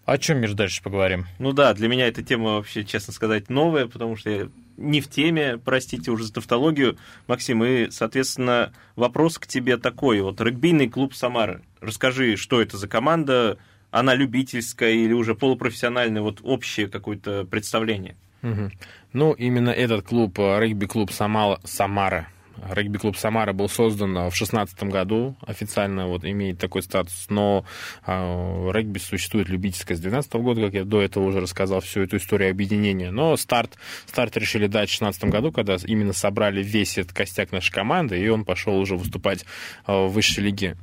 О 0.06 0.18
чем, 0.20 0.40
Миш, 0.40 0.54
дальше 0.54 0.84
поговорим? 0.84 1.26
Ну 1.40 1.52
да, 1.52 1.74
для 1.74 1.88
меня 1.88 2.08
эта 2.08 2.22
тема 2.22 2.56
вообще, 2.56 2.84
честно 2.84 3.12
сказать, 3.12 3.50
новая, 3.50 3.88
потому 3.88 4.16
что 4.16 4.30
я 4.30 4.50
не 4.78 5.02
в 5.02 5.10
теме, 5.10 5.58
простите 5.58 6.12
уже 6.12 6.26
за 6.26 6.34
тавтологию, 6.34 6.98
Максим, 7.28 7.64
и, 7.64 7.90
соответственно, 7.90 8.72
вопрос 8.96 9.40
к 9.40 9.48
тебе 9.48 9.78
такой. 9.78 10.22
Вот 10.22 10.40
регбийный 10.42 10.90
клуб 10.90 11.16
«Самара». 11.16 11.62
Расскажи, 11.82 12.36
что 12.36 12.62
это 12.62 12.78
за 12.78 12.88
команда, 12.88 13.58
она 13.90 14.14
любительская 14.14 14.92
или 14.92 15.14
уже 15.14 15.34
полупрофессиональная, 15.34 16.22
вот 16.22 16.40
общее 16.44 16.88
какое-то 16.88 17.46
представление. 17.46 18.16
Мгм. 18.44 18.72
Ну, 19.14 19.34
именно 19.34 19.70
этот 19.70 20.06
клуб, 20.06 20.38
э, 20.38 20.60
регби-клуб 20.60 21.12
Самара, 21.12 22.28
регби-клуб 22.72 23.18
Самара 23.18 23.54
был 23.54 23.70
создан 23.70 24.12
э, 24.18 24.22
в 24.30 24.36
2016 24.36 24.84
году, 24.84 25.36
официально 25.46 26.08
вот 26.08 26.24
имеет 26.26 26.60
такой 26.60 26.82
статус, 26.82 27.28
но 27.30 27.66
э, 28.06 28.72
регби 28.72 29.00
существует 29.00 29.50
любительское 29.50 29.98
с 29.98 30.00
2012 30.00 30.34
года, 30.36 30.62
как 30.66 30.74
я 30.74 30.86
до 30.86 31.02
этого 31.02 31.26
уже 31.26 31.40
рассказал 31.40 31.82
всю 31.82 32.02
эту 32.02 32.18
историю 32.18 32.52
объединения. 32.52 33.12
Но 33.12 33.36
старт, 33.38 33.78
старт 34.06 34.38
решили 34.38 34.68
дать 34.68 34.90
в 34.90 35.00
2016 35.00 35.24
году, 35.26 35.52
когда 35.52 35.76
именно 35.86 36.14
собрали 36.14 36.64
весь 36.64 36.98
этот 36.98 37.14
костяк 37.14 37.52
нашей 37.52 37.72
команды, 37.72 38.20
и 38.20 38.28
он 38.30 38.46
пошел 38.46 38.78
уже 38.78 38.96
выступать 38.96 39.46
э, 39.88 39.92
в 39.92 40.10
высшей 40.10 40.44
лиге 40.44 40.78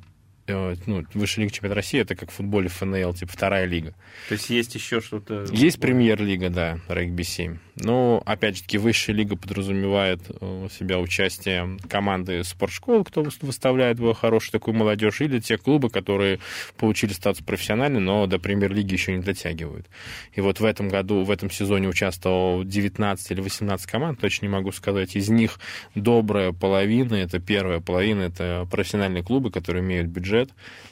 ну, 0.46 1.04
высшая 1.14 1.42
лига 1.42 1.52
чемпионата 1.52 1.76
России, 1.76 2.00
это 2.00 2.14
как 2.14 2.30
в 2.30 2.34
футболе 2.34 2.68
ФНЛ, 2.68 3.14
типа 3.14 3.32
вторая 3.32 3.64
лига. 3.64 3.94
То 4.28 4.34
есть 4.34 4.50
есть 4.50 4.75
еще 4.75 5.00
что-то... 5.00 5.46
Есть 5.52 5.80
премьер-лига, 5.80 6.50
да, 6.50 6.78
регби-7. 6.88 7.58
Но, 7.76 8.22
опять 8.26 8.56
же 8.56 8.62
таки, 8.62 8.78
высшая 8.78 9.12
лига 9.12 9.37
подразумевает 9.37 10.20
э, 10.28 10.64
у 10.64 10.68
себя 10.68 10.99
участие 10.99 11.78
команды 11.88 12.44
спортшкол, 12.44 13.04
кто 13.04 13.22
выс- 13.22 13.38
выставляет 13.40 13.99
хорошую 14.18 14.52
такую 14.52 14.75
молодежь, 14.75 15.20
или 15.20 15.38
те 15.38 15.56
клубы, 15.56 15.88
которые 15.88 16.38
получили 16.76 17.12
статус 17.12 17.42
профессиональный, 17.44 18.00
но 18.00 18.26
до 18.26 18.38
премьер-лиги 18.38 18.92
еще 18.92 19.16
не 19.16 19.22
дотягивают. 19.22 19.87
И 20.34 20.40
вот 20.40 20.61
в 20.61 20.64
этом 20.64 20.88
году, 20.88 21.22
в 21.22 21.30
этом 21.30 21.50
сезоне 21.50 21.88
участвовало 21.88 22.64
19 22.64 23.30
или 23.30 23.40
18 23.40 23.87
команд, 23.87 24.20
точно 24.20 24.46
не 24.46 24.52
могу 24.52 24.72
сказать. 24.72 25.16
Из 25.16 25.28
них 25.28 25.58
добрая 25.94 26.52
половина, 26.52 27.14
это 27.14 27.38
первая 27.38 27.80
половина, 27.80 28.22
это 28.22 28.66
профессиональные 28.70 29.22
клубы, 29.22 29.50
которые 29.50 29.82
имеют 29.82 30.08
бюджет, 30.08 30.32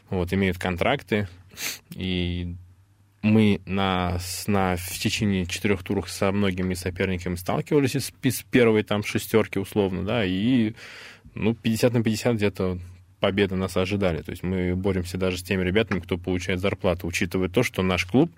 вот, 0.09 0.33
имеют 0.33 0.59
контракты, 0.59 1.29
и 1.91 2.55
мы 3.23 3.61
на, 3.67 4.19
на, 4.47 4.77
в 4.77 4.99
течение 4.99 5.47
четырех 5.47 5.83
туров 5.83 6.11
со 6.11 6.33
многими 6.33 6.75
соперниками 6.75 7.35
сталкивались 7.35 7.97
из, 7.97 8.13
из 8.23 8.43
первой 8.43 8.83
там 8.83 9.03
шестерки 9.03 9.59
условно, 9.59 10.05
да, 10.05 10.25
и 10.25 10.75
ну, 11.35 11.55
50 11.55 11.93
на 11.93 12.03
50 12.03 12.37
где-то 12.37 12.79
победы 13.21 13.55
нас 13.55 13.77
ожидали. 13.77 14.23
То 14.23 14.31
есть 14.31 14.43
мы 14.43 14.75
боремся 14.75 15.19
даже 15.19 15.39
с 15.39 15.43
теми 15.43 15.63
ребятами, 15.63 16.01
кто 16.01 16.17
получает 16.17 16.61
зарплату, 16.61 17.07
учитывая 17.07 17.49
то, 17.49 17.63
что 17.63 17.83
наш 17.83 18.07
клуб 18.07 18.33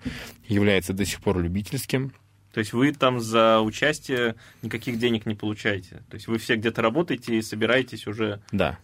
является 0.47 0.93
до 0.93 1.05
сих 1.05 1.21
пор 1.21 1.39
любительским. 1.39 2.13
То 2.53 2.59
есть 2.59 2.73
вы 2.73 2.91
там 2.91 3.19
за 3.19 3.61
участие 3.61 4.35
никаких 4.61 4.99
денег 4.99 5.25
не 5.25 5.33
получаете? 5.33 6.03
То 6.09 6.15
есть 6.15 6.27
вы 6.27 6.37
все 6.37 6.55
где-то 6.55 6.81
работаете 6.83 7.35
и 7.35 7.41
собираетесь 7.41 8.05
уже... 8.05 8.41
Да. 8.51 8.77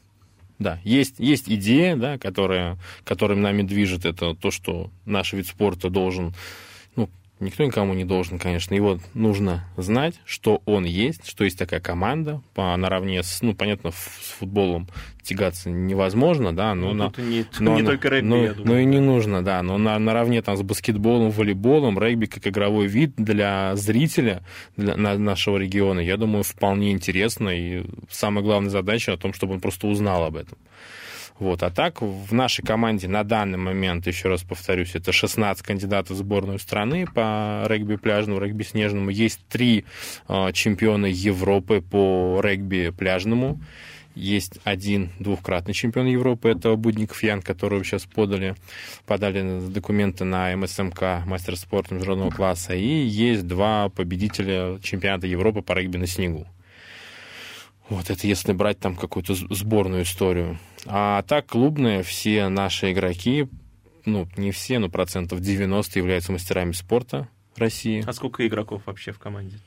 Да, 0.59 0.79
есть, 0.83 1.15
есть 1.19 1.49
идея, 1.49 1.95
да, 1.95 2.17
которая, 2.17 2.77
которым 3.05 3.41
нами 3.41 3.61
движет, 3.63 4.05
это 4.05 4.35
то, 4.35 4.51
что 4.51 4.91
наш 5.05 5.31
вид 5.31 5.47
спорта 5.47 5.89
должен, 5.89 6.35
никто 7.39 7.63
никому 7.63 7.93
не 7.93 8.05
должен, 8.05 8.39
конечно, 8.39 8.73
его 8.73 8.99
нужно 9.13 9.65
знать, 9.77 10.19
что 10.25 10.61
он 10.65 10.85
есть, 10.85 11.27
что 11.27 11.43
есть 11.43 11.57
такая 11.57 11.79
команда, 11.79 12.41
по, 12.53 12.75
наравне 12.77 13.23
с, 13.23 13.41
ну, 13.41 13.53
понятно, 13.53 13.91
с 13.91 14.35
футболом 14.39 14.87
тягаться 15.23 15.69
невозможно, 15.69 16.55
да, 16.55 16.73
но, 16.73 16.93
Ну, 16.93 17.11
на, 17.17 17.21
не, 17.21 17.45
но 17.59 17.75
не 17.75 17.81
на- 17.83 17.89
только 17.91 18.09
регби, 18.09 18.27
но- 18.27 18.43
я 18.43 18.49
но 18.49 18.55
думаю. 18.55 18.81
и 18.81 18.85
не 18.85 18.99
нужно, 18.99 19.43
да. 19.43 19.61
Но 19.61 19.77
на, 19.77 19.99
наравне 19.99 20.41
там, 20.41 20.57
с 20.57 20.61
баскетболом, 20.63 21.29
волейболом, 21.29 21.99
регби 21.99 22.25
как 22.25 22.47
игровой 22.47 22.87
вид 22.87 23.13
для 23.15 23.75
зрителя 23.75 24.41
для 24.75 24.95
на- 24.95 25.17
нашего 25.17 25.57
региона, 25.57 25.99
я 25.99 26.17
думаю, 26.17 26.43
вполне 26.43 26.91
интересно. 26.91 27.49
И 27.49 27.83
самая 28.09 28.43
главная 28.43 28.69
задача 28.71 29.13
о 29.13 29.17
том, 29.17 29.33
чтобы 29.33 29.53
он 29.53 29.61
просто 29.61 29.87
узнал 29.87 30.23
об 30.23 30.35
этом. 30.35 30.57
Вот. 31.39 31.63
А 31.63 31.69
так 31.69 32.01
в 32.01 32.33
нашей 32.33 32.63
команде 32.63 33.07
на 33.07 33.23
данный 33.23 33.57
момент, 33.57 34.05
еще 34.07 34.27
раз 34.27 34.43
повторюсь, 34.43 34.95
это 34.95 35.11
16 35.11 35.65
кандидатов 35.65 36.17
в 36.17 36.19
сборную 36.19 36.59
страны 36.59 37.05
по 37.07 37.65
регби 37.67 37.95
пляжному, 37.95 38.39
регби 38.39 38.63
снежному. 38.63 39.09
Есть 39.09 39.39
три 39.47 39.85
э, 40.27 40.51
чемпиона 40.51 41.05
Европы 41.05 41.81
по 41.81 42.41
регби 42.43 42.93
пляжному. 42.95 43.59
Есть 44.15 44.59
один 44.65 45.11
двухкратный 45.19 45.73
чемпион 45.73 46.07
Европы, 46.07 46.49
это 46.49 46.75
Будников 46.75 47.23
Ян, 47.23 47.41
которого 47.41 47.85
сейчас 47.85 48.05
подали, 48.05 48.55
подали 49.05 49.61
документы 49.69 50.25
на 50.25 50.53
МСМК, 50.57 51.25
мастер 51.25 51.55
спорта 51.55 51.93
международного 51.93 52.31
класса. 52.31 52.73
И 52.73 52.85
есть 52.85 53.47
два 53.47 53.87
победителя 53.87 54.77
чемпионата 54.81 55.25
Европы 55.25 55.61
по 55.61 55.71
регби 55.71 55.97
на 55.97 56.07
снегу. 56.07 56.47
Вот 57.89 58.09
это 58.09 58.27
если 58.27 58.53
брать 58.53 58.79
там 58.79 58.95
какую-то 58.95 59.33
сборную 59.33 60.03
историю. 60.03 60.59
А 60.85 61.23
так 61.23 61.47
клубные 61.47 62.03
все 62.03 62.47
наши 62.47 62.91
игроки, 62.91 63.47
ну, 64.05 64.27
не 64.37 64.51
все, 64.51 64.79
но 64.79 64.89
процентов 64.89 65.41
90 65.41 65.97
являются 65.97 66.31
мастерами 66.31 66.71
спорта. 66.71 67.27
России. 67.55 68.03
А 68.05 68.13
сколько 68.13 68.45
игроков 68.47 68.83
вообще 68.85 69.11
в 69.11 69.19
команде? 69.19 69.59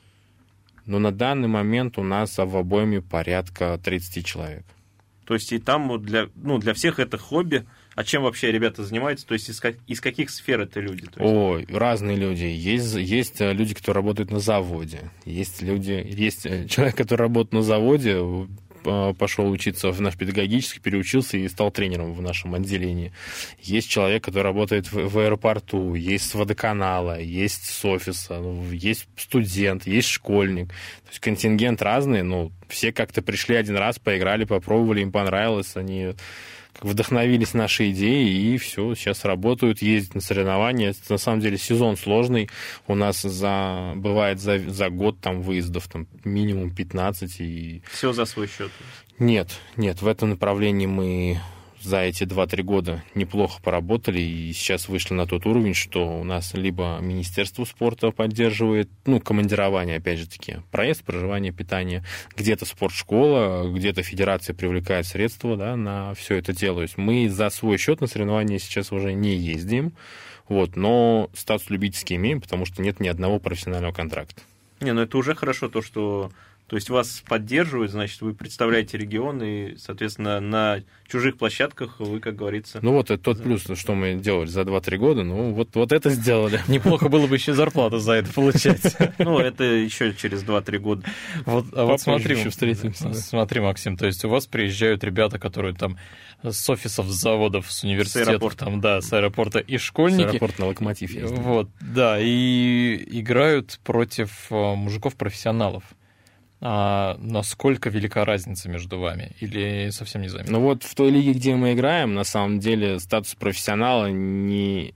Но 0.85 0.99
на 0.99 1.11
данный 1.11 1.47
момент 1.47 1.97
у 1.97 2.03
нас 2.03 2.37
в 2.37 2.57
обойме 2.57 3.01
порядка 3.01 3.79
30 3.83 4.25
человек. 4.25 4.65
То 5.25 5.35
есть 5.35 5.51
и 5.53 5.59
там 5.59 5.87
вот 5.87 6.03
для, 6.03 6.29
ну, 6.35 6.57
для 6.57 6.73
всех 6.73 6.99
это 6.99 7.17
хобби. 7.17 7.65
А 7.95 8.03
чем 8.03 8.23
вообще 8.23 8.51
ребята 8.51 8.83
занимаются? 8.83 9.27
То 9.27 9.33
есть 9.33 9.49
из, 9.49 9.59
как, 9.59 9.75
из 9.87 10.01
каких 10.01 10.29
сфер 10.29 10.61
это 10.61 10.79
люди? 10.79 11.03
Есть... 11.03 11.17
Ой, 11.19 11.67
разные 11.69 12.17
люди. 12.17 12.45
Есть, 12.45 12.95
есть 12.95 13.39
э, 13.41 13.53
люди, 13.53 13.73
которые 13.73 14.01
работают 14.01 14.31
на 14.31 14.39
заводе. 14.39 15.11
Есть 15.25 15.61
люди, 15.61 16.03
есть 16.05 16.45
э, 16.45 16.67
человек, 16.67 16.95
который 16.95 17.21
работает 17.21 17.53
на 17.53 17.61
заводе, 17.61 18.17
э, 18.85 19.13
пошел 19.17 19.49
учиться 19.49 19.91
в 19.91 20.01
наш 20.01 20.17
педагогический, 20.17 20.79
переучился 20.79 21.37
и 21.37 21.47
стал 21.47 21.69
тренером 21.69 22.13
в 22.13 22.21
нашем 22.21 22.55
отделении. 22.55 23.13
Есть 23.61 23.89
человек, 23.89 24.23
который 24.23 24.43
работает 24.43 24.91
в, 24.91 25.09
в 25.09 25.19
аэропорту, 25.19 25.93
есть 25.93 26.27
с 26.27 26.33
водоканала, 26.33 27.19
есть 27.19 27.65
с 27.65 27.85
офиса, 27.85 28.39
ну, 28.39 28.71
есть 28.71 29.07
студент, 29.17 29.85
есть 29.85 30.09
школьник. 30.09 30.69
То 30.69 31.09
есть 31.09 31.19
контингент 31.19 31.81
разный, 31.83 32.23
но 32.23 32.51
все 32.67 32.91
как-то 32.91 33.21
пришли 33.21 33.55
один 33.55 33.75
раз, 33.75 33.99
поиграли, 33.99 34.45
попробовали, 34.45 35.01
им 35.01 35.11
понравилось, 35.11 35.75
они 35.75 36.15
вдохновились 36.81 37.53
нашей 37.53 37.91
идеей 37.91 38.53
и 38.53 38.57
все, 38.57 38.95
сейчас 38.95 39.25
работают, 39.25 39.81
ездят 39.81 40.15
на 40.15 40.21
соревнования. 40.21 40.93
На 41.09 41.17
самом 41.17 41.39
деле 41.39 41.57
сезон 41.57 41.97
сложный. 41.97 42.49
У 42.87 42.95
нас 42.95 43.21
за, 43.21 43.93
бывает 43.95 44.39
за, 44.39 44.59
за 44.59 44.89
год 44.89 45.19
там 45.19 45.41
выездов 45.41 45.87
там, 45.87 46.07
минимум 46.23 46.73
15. 46.73 47.39
И... 47.39 47.81
Все 47.91 48.13
за 48.13 48.25
свой 48.25 48.47
счет? 48.47 48.71
Нет, 49.19 49.59
нет, 49.77 50.01
в 50.01 50.07
этом 50.07 50.31
направлении 50.31 50.87
мы 50.87 51.39
за 51.83 52.01
эти 52.01 52.23
2-3 52.23 52.63
года 52.63 53.03
неплохо 53.15 53.61
поработали 53.61 54.19
и 54.19 54.53
сейчас 54.53 54.87
вышли 54.87 55.13
на 55.13 55.27
тот 55.27 55.45
уровень, 55.45 55.73
что 55.73 56.19
у 56.19 56.23
нас 56.23 56.53
либо 56.53 56.99
Министерство 57.01 57.65
спорта 57.65 58.11
поддерживает, 58.11 58.89
ну, 59.05 59.19
командирование, 59.19 59.97
опять 59.97 60.19
же 60.19 60.27
таки, 60.27 60.57
проезд, 60.71 61.03
проживание, 61.03 61.51
питание, 61.51 62.03
где-то 62.35 62.65
спортшкола, 62.65 63.71
где-то 63.71 64.03
федерация 64.03 64.55
привлекает 64.55 65.05
средства, 65.05 65.57
да, 65.57 65.75
на 65.75 66.13
все 66.13 66.35
это 66.35 66.53
дело. 66.53 66.77
То 66.77 66.83
есть 66.83 66.97
мы 66.97 67.29
за 67.29 67.49
свой 67.49 67.77
счет 67.77 68.01
на 68.01 68.07
соревнования 68.07 68.59
сейчас 68.59 68.91
уже 68.91 69.13
не 69.13 69.35
ездим, 69.35 69.93
вот, 70.47 70.75
но 70.75 71.29
статус 71.33 71.69
любительский 71.69 72.15
имеем, 72.15 72.41
потому 72.41 72.65
что 72.65 72.81
нет 72.81 72.99
ни 72.99 73.07
одного 73.07 73.39
профессионального 73.39 73.93
контракта. 73.93 74.41
Не, 74.79 74.93
ну 74.93 75.01
это 75.01 75.17
уже 75.17 75.33
хорошо, 75.35 75.69
то, 75.69 75.81
что 75.81 76.31
то 76.73 76.77
есть 76.77 76.89
вас 76.89 77.23
поддерживают, 77.27 77.91
значит, 77.91 78.19
вы 78.21 78.33
представляете 78.33 78.97
регион, 78.97 79.43
и, 79.43 79.75
соответственно, 79.77 80.39
на 80.39 80.79
чужих 81.07 81.37
площадках 81.37 81.99
вы, 81.99 82.19
как 82.19 82.35
говорится... 82.35 82.79
Ну 82.81 82.93
вот 82.93 83.11
это 83.11 83.21
тот 83.21 83.43
плюс, 83.43 83.67
что 83.75 83.93
мы 83.93 84.15
делали 84.15 84.47
за 84.47 84.61
2-3 84.61 84.97
года, 84.97 85.23
ну 85.23 85.53
вот, 85.53 85.69
вот 85.75 85.91
это 85.91 86.09
сделали. 86.09 86.61
Неплохо 86.67 87.09
было 87.09 87.27
бы 87.27 87.35
еще 87.35 87.53
зарплату 87.53 87.99
за 87.99 88.13
это 88.13 88.33
получать. 88.33 88.81
Ну, 89.19 89.37
это 89.37 89.63
еще 89.63 90.15
через 90.15 90.43
2-3 90.43 90.77
года. 90.79 91.05
Вот, 91.45 91.67
а 91.73 91.85
вот 91.85 92.01
смотри, 92.01 92.39
еще 92.39 92.49
встретимся. 92.49 93.13
Смотри, 93.13 93.61
Максим, 93.61 93.95
то 93.95 94.07
есть 94.07 94.25
у 94.25 94.29
вас 94.29 94.47
приезжают 94.47 95.03
ребята, 95.03 95.37
которые 95.37 95.75
там 95.75 95.99
с 96.41 96.67
офисов, 96.71 97.05
с 97.05 97.21
заводов, 97.21 97.71
с 97.71 97.83
университетов, 97.83 98.55
там, 98.55 98.81
да, 98.81 98.99
с 98.99 99.13
аэропорта 99.13 99.59
и 99.59 99.77
школьники. 99.77 100.23
С 100.23 100.29
аэропорта 100.31 100.61
на 100.61 100.67
локомотив 100.69 101.11
ездят. 101.11 101.37
Вот, 101.37 101.69
да, 101.79 102.17
и 102.19 102.95
играют 103.19 103.79
против 103.83 104.47
э, 104.49 104.55
мужиков-профессионалов 104.55 105.83
а 106.65 107.17
насколько 107.19 107.89
велика 107.89 108.23
разница 108.23 108.69
между 108.69 108.97
вами? 108.97 109.35
Или 109.41 109.89
совсем 109.89 110.21
не 110.21 110.29
заметно? 110.29 110.53
Ну 110.53 110.61
вот 110.61 110.83
в 110.83 110.95
той 110.95 111.11
лиге, 111.11 111.33
где 111.33 111.55
мы 111.55 111.73
играем, 111.73 112.13
на 112.13 112.23
самом 112.23 112.59
деле 112.59 112.99
статус 112.99 113.35
профессионала 113.35 114.09
не 114.09 114.93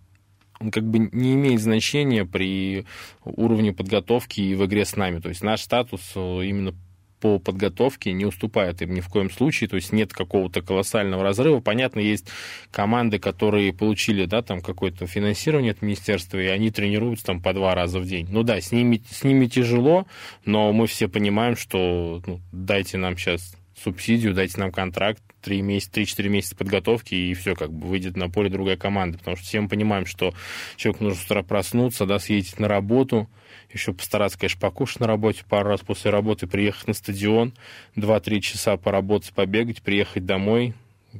он 0.59 0.71
как 0.71 0.85
бы 0.85 0.97
не 0.99 1.33
имеет 1.33 1.59
значения 1.59 2.25
при 2.25 2.85
уровне 3.23 3.73
подготовки 3.73 4.39
и 4.39 4.55
в 4.55 4.65
игре 4.65 4.85
с 4.85 4.95
нами. 4.95 5.19
То 5.19 5.29
есть 5.29 5.43
наш 5.43 5.61
статус 5.61 6.13
э, 6.15 6.19
именно 6.45 6.73
по 7.19 7.39
подготовке 7.39 8.11
не 8.13 8.25
уступает 8.25 8.81
им 8.81 8.93
ни 8.93 8.99
в 8.99 9.07
коем 9.09 9.31
случае, 9.31 9.69
то 9.69 9.75
есть 9.75 9.91
нет 9.91 10.13
какого-то 10.13 10.61
колоссального 10.61 11.23
разрыва. 11.23 11.59
Понятно, 11.59 11.99
есть 11.99 12.27
команды, 12.71 13.19
которые 13.19 13.73
получили, 13.73 14.25
да, 14.25 14.41
там 14.41 14.61
какое-то 14.61 15.07
финансирование 15.07 15.71
от 15.71 15.81
министерства, 15.81 16.37
и 16.39 16.47
они 16.47 16.71
тренируются 16.71 17.25
там 17.25 17.41
по 17.41 17.53
два 17.53 17.75
раза 17.75 17.99
в 17.99 18.05
день. 18.05 18.27
Ну 18.29 18.43
да, 18.43 18.61
с 18.61 18.71
ними, 18.71 19.01
с 19.09 19.23
ними 19.23 19.47
тяжело, 19.47 20.05
но 20.45 20.71
мы 20.73 20.87
все 20.87 21.07
понимаем, 21.07 21.55
что 21.55 22.21
ну, 22.25 22.39
дайте 22.51 22.97
нам 22.97 23.17
сейчас 23.17 23.55
субсидию, 23.81 24.33
дайте 24.33 24.59
нам 24.59 24.71
контракт, 24.71 25.21
3 25.41 25.61
месяца, 25.61 26.01
3-4 26.01 26.29
месяца 26.29 26.55
подготовки, 26.55 27.15
и 27.15 27.33
все, 27.33 27.55
как 27.55 27.71
бы 27.71 27.87
выйдет 27.87 28.17
на 28.17 28.29
поле 28.29 28.49
другая 28.49 28.77
команда. 28.77 29.17
Потому 29.17 29.37
что 29.37 29.45
все 29.45 29.61
мы 29.61 29.69
понимаем, 29.69 30.05
что 30.05 30.33
человеку 30.75 31.05
нужно 31.05 31.19
с 31.19 31.25
утра 31.25 31.43
проснуться, 31.43 32.05
да, 32.05 32.19
съездить 32.19 32.59
на 32.59 32.67
работу, 32.67 33.29
еще 33.71 33.93
постараться, 33.93 34.39
конечно, 34.39 34.59
покушать 34.59 34.99
на 34.99 35.07
работе 35.07 35.43
пару 35.47 35.69
раз 35.69 35.81
после 35.81 36.11
работы, 36.11 36.47
приехать 36.47 36.87
на 36.87 36.93
стадион, 36.93 37.53
2-3 37.95 38.39
часа 38.39 38.77
поработать, 38.77 39.33
побегать, 39.33 39.81
приехать 39.81 40.25
домой, 40.25 40.73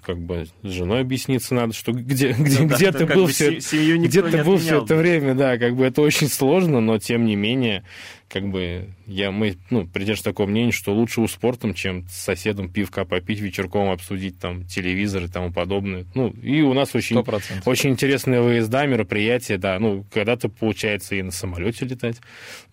как 0.06 0.20
бы 0.20 0.48
с 0.64 0.70
женой 0.70 1.02
объясниться 1.02 1.56
надо, 1.56 1.74
что 1.74 1.92
где, 1.92 2.34
где, 2.34 2.60
ну, 2.60 2.68
где 2.68 2.92
да, 2.92 3.00
ты 3.00 3.06
был 3.06 3.28
все, 3.28 3.58
где 3.58 4.22
ты 4.22 4.44
был 4.44 4.58
все 4.58 4.84
это 4.84 4.96
время, 4.96 5.34
да, 5.36 5.58
как 5.58 5.76
бы 5.76 5.86
это 5.86 6.02
очень 6.02 6.28
сложно, 6.28 6.80
но 6.80 7.00
тем 7.00 7.26
не 7.26 7.36
менее 7.36 7.84
как 8.30 8.50
бы 8.50 8.90
я, 9.06 9.32
мы 9.32 9.58
ну, 9.70 9.88
придерживаемся 9.88 10.24
такого 10.26 10.48
мнения, 10.48 10.72
что 10.72 10.94
лучше 10.94 11.22
у 11.22 11.28
спортом, 11.28 11.74
чем 11.74 12.08
с 12.10 12.18
соседом 12.18 12.70
пивка 12.70 13.06
попить, 13.06 13.40
вечерком 13.40 13.90
обсудить 13.90 14.38
там 14.40 14.66
телевизор 14.66 15.24
и 15.24 15.28
тому 15.28 15.52
подобное. 15.54 16.06
Ну, 16.14 16.30
и 16.30 16.62
у 16.62 16.74
нас 16.74 16.94
очень, 16.94 17.18
100%. 17.18 17.64
очень 17.66 17.92
интересные 17.92 18.42
выезда, 18.42 18.86
мероприятия, 18.86 19.58
да. 19.58 19.80
Ну, 19.80 20.06
когда-то 20.12 20.50
получается 20.50 21.16
и 21.16 21.22
на 21.22 21.32
самолете 21.32 21.86
летать. 21.86 22.18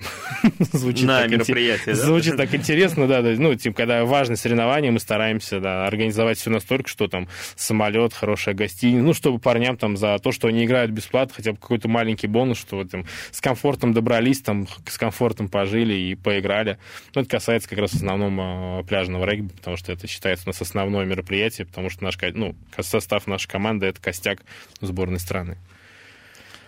Звучит 0.58 1.06
на 1.06 1.26
мероприятие, 1.26 1.94
да? 1.94 2.02
Звучит 2.02 2.36
так 2.36 2.52
интересно, 2.52 3.06
да. 3.06 3.22
Ну, 3.22 3.54
типа, 3.54 3.76
когда 3.76 4.04
важные 4.04 4.36
соревнования, 4.36 4.90
мы 4.90 4.98
стараемся, 4.98 5.60
да, 5.60 5.86
организовать 5.86 6.38
все 6.38 6.50
настолько, 6.50 6.88
что 6.88 7.06
там 7.06 7.28
самолет, 7.54 8.12
хорошая 8.12 8.56
гостиница, 8.56 9.04
ну, 9.04 9.14
чтобы 9.14 9.38
парням 9.38 9.76
там 9.76 9.96
за 9.96 10.18
то, 10.18 10.32
что 10.32 10.48
они 10.48 10.64
играют 10.64 10.90
бесплатно, 10.90 11.34
хотя 11.36 11.52
бы 11.52 11.58
какой-то 11.58 11.88
маленький 11.88 12.26
бонус, 12.26 12.58
что 12.58 12.82
там 12.84 13.06
с 13.30 13.40
комфортом 13.40 13.92
добрались, 13.92 14.40
там 14.40 14.66
с 14.86 14.98
комфортом 14.98 15.43
этом 15.44 15.48
пожили 15.48 15.94
и 15.94 16.14
поиграли. 16.14 16.78
Но 17.14 17.22
это 17.22 17.30
касается 17.30 17.68
как 17.68 17.78
раз 17.78 17.92
в 17.92 17.96
основном 17.96 18.38
а, 18.40 18.83
пляжного 18.85 19.24
регби, 19.24 19.52
потому 19.54 19.76
что 19.76 19.92
это 19.92 20.07
считается 20.07 20.46
у 20.46 20.48
нас 20.50 20.61
основное 20.61 21.04
мероприятие, 21.04 21.66
потому 21.66 21.90
что 21.90 22.04
наш, 22.04 22.18
ну, 22.35 22.54
состав 22.80 23.26
нашей 23.26 23.48
команды— 23.48 23.87
это 23.87 24.00
костяк 24.00 24.40
сборной 24.80 25.20
страны. 25.20 25.59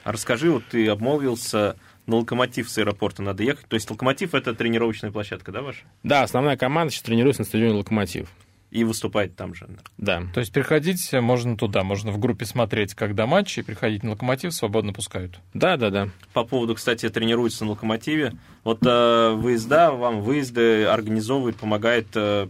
А 0.04 0.12
расскажи, 0.12 0.50
вот 0.50 0.64
ты 0.70 0.86
обмолвился, 0.86 1.76
на 2.06 2.16
локомотив 2.16 2.70
с 2.70 2.78
аэропорта 2.78 3.22
надо 3.22 3.42
ехать. 3.42 3.66
То 3.66 3.74
есть 3.74 3.90
локомотив 3.90 4.34
это 4.34 4.54
тренировочная 4.54 5.10
площадка, 5.10 5.50
да, 5.50 5.62
ваша? 5.62 5.80
Да, 6.04 6.22
основная 6.22 6.56
команда 6.56 6.92
сейчас 6.92 7.02
тренируется 7.02 7.42
на 7.42 7.46
стадионе 7.46 7.74
локомотив 7.74 8.28
и 8.76 8.84
выступать 8.84 9.34
там 9.34 9.54
же. 9.54 9.66
Да. 9.96 10.22
То 10.34 10.40
есть 10.40 10.52
приходить 10.52 11.10
можно 11.14 11.56
туда, 11.56 11.82
можно 11.82 12.12
в 12.12 12.18
группе 12.18 12.44
смотреть, 12.44 12.92
когда 12.92 13.26
матчи, 13.26 13.60
и 13.60 13.62
приходить 13.62 14.02
на 14.02 14.10
локомотив, 14.10 14.52
свободно 14.52 14.92
пускают. 14.92 15.40
Да, 15.54 15.78
да, 15.78 15.88
да. 15.88 16.08
По 16.34 16.44
поводу, 16.44 16.74
кстати, 16.74 17.08
тренируются 17.08 17.64
на 17.64 17.70
локомотиве. 17.70 18.34
Вот 18.64 18.80
э, 18.84 19.30
выезда, 19.30 19.92
вам 19.92 20.20
выезды 20.20 20.84
организовывает, 20.84 21.56
помогает 21.56 22.08
э, 22.16 22.48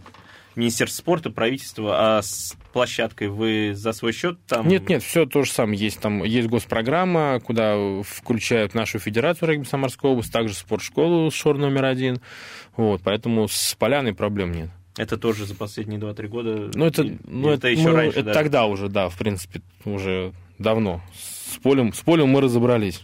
Министерство 0.57 0.97
спорта, 0.97 1.29
правительство, 1.29 2.17
а 2.17 2.21
с 2.21 2.57
площадкой 2.73 3.29
вы 3.29 3.71
за 3.73 3.93
свой 3.93 4.11
счет 4.11 4.37
там? 4.47 4.67
Нет, 4.67 4.89
нет, 4.89 5.03
все 5.03 5.25
то 5.25 5.43
же 5.43 5.51
самое. 5.51 5.79
Есть 5.79 6.01
там 6.01 6.25
есть 6.25 6.49
госпрограмма, 6.49 7.39
куда 7.39 8.01
включают 8.03 8.73
нашу 8.73 8.99
федерацию 8.99 9.47
регби 9.47 9.63
Самарской 9.63 10.11
области, 10.11 10.31
также 10.31 10.55
спортшколу 10.55 11.31
ШОР 11.31 11.57
номер 11.57 11.85
один. 11.85 12.19
Вот, 12.75 13.01
поэтому 13.03 13.47
с 13.47 13.75
поляной 13.75 14.13
проблем 14.13 14.51
нет. 14.51 14.69
Это 14.97 15.17
тоже 15.17 15.45
за 15.45 15.55
последние 15.55 15.99
2-3 15.99 16.27
года? 16.27 16.71
Ну, 16.73 16.85
это, 16.85 17.03
ну, 17.25 17.49
это, 17.49 17.67
это 17.67 17.67
еще 17.69 17.89
мы, 17.89 17.95
раньше, 17.95 18.19
Это 18.19 18.23
даже. 18.23 18.39
тогда 18.39 18.65
уже, 18.65 18.89
да, 18.89 19.09
в 19.09 19.17
принципе, 19.17 19.61
уже 19.85 20.33
давно. 20.57 21.01
С 21.15 21.57
полем, 21.57 21.93
с 21.93 22.01
полем 22.01 22.29
мы 22.29 22.41
разобрались. 22.41 23.03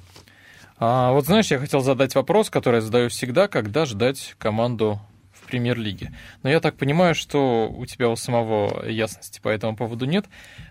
А, 0.77 1.11
вот 1.11 1.25
знаешь, 1.25 1.51
я 1.51 1.59
хотел 1.59 1.81
задать 1.81 2.15
вопрос, 2.15 2.49
который 2.49 2.75
я 2.75 2.81
задаю 2.81 3.09
всегда, 3.09 3.47
когда 3.47 3.85
ждать 3.85 4.35
команду 4.39 4.99
в 5.31 5.47
премьер-лиге. 5.47 6.13
Но 6.41 6.49
я 6.49 6.59
так 6.59 6.75
понимаю, 6.75 7.13
что 7.13 7.69
у 7.69 7.85
тебя 7.85 8.09
у 8.09 8.15
самого 8.15 8.85
ясности 8.87 9.39
по 9.39 9.49
этому 9.49 9.77
поводу 9.77 10.05
нет. 10.05 10.25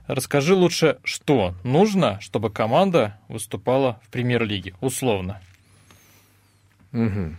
Расскажи 0.09 0.55
лучше, 0.57 0.99
что 1.05 1.55
нужно, 1.63 2.21
чтобы 2.21 2.51
команда 2.51 3.19
выступала 3.29 4.01
в 4.03 4.11
премьер-лиге, 4.11 4.75
условно. 4.81 5.41
Угу. 6.93 7.37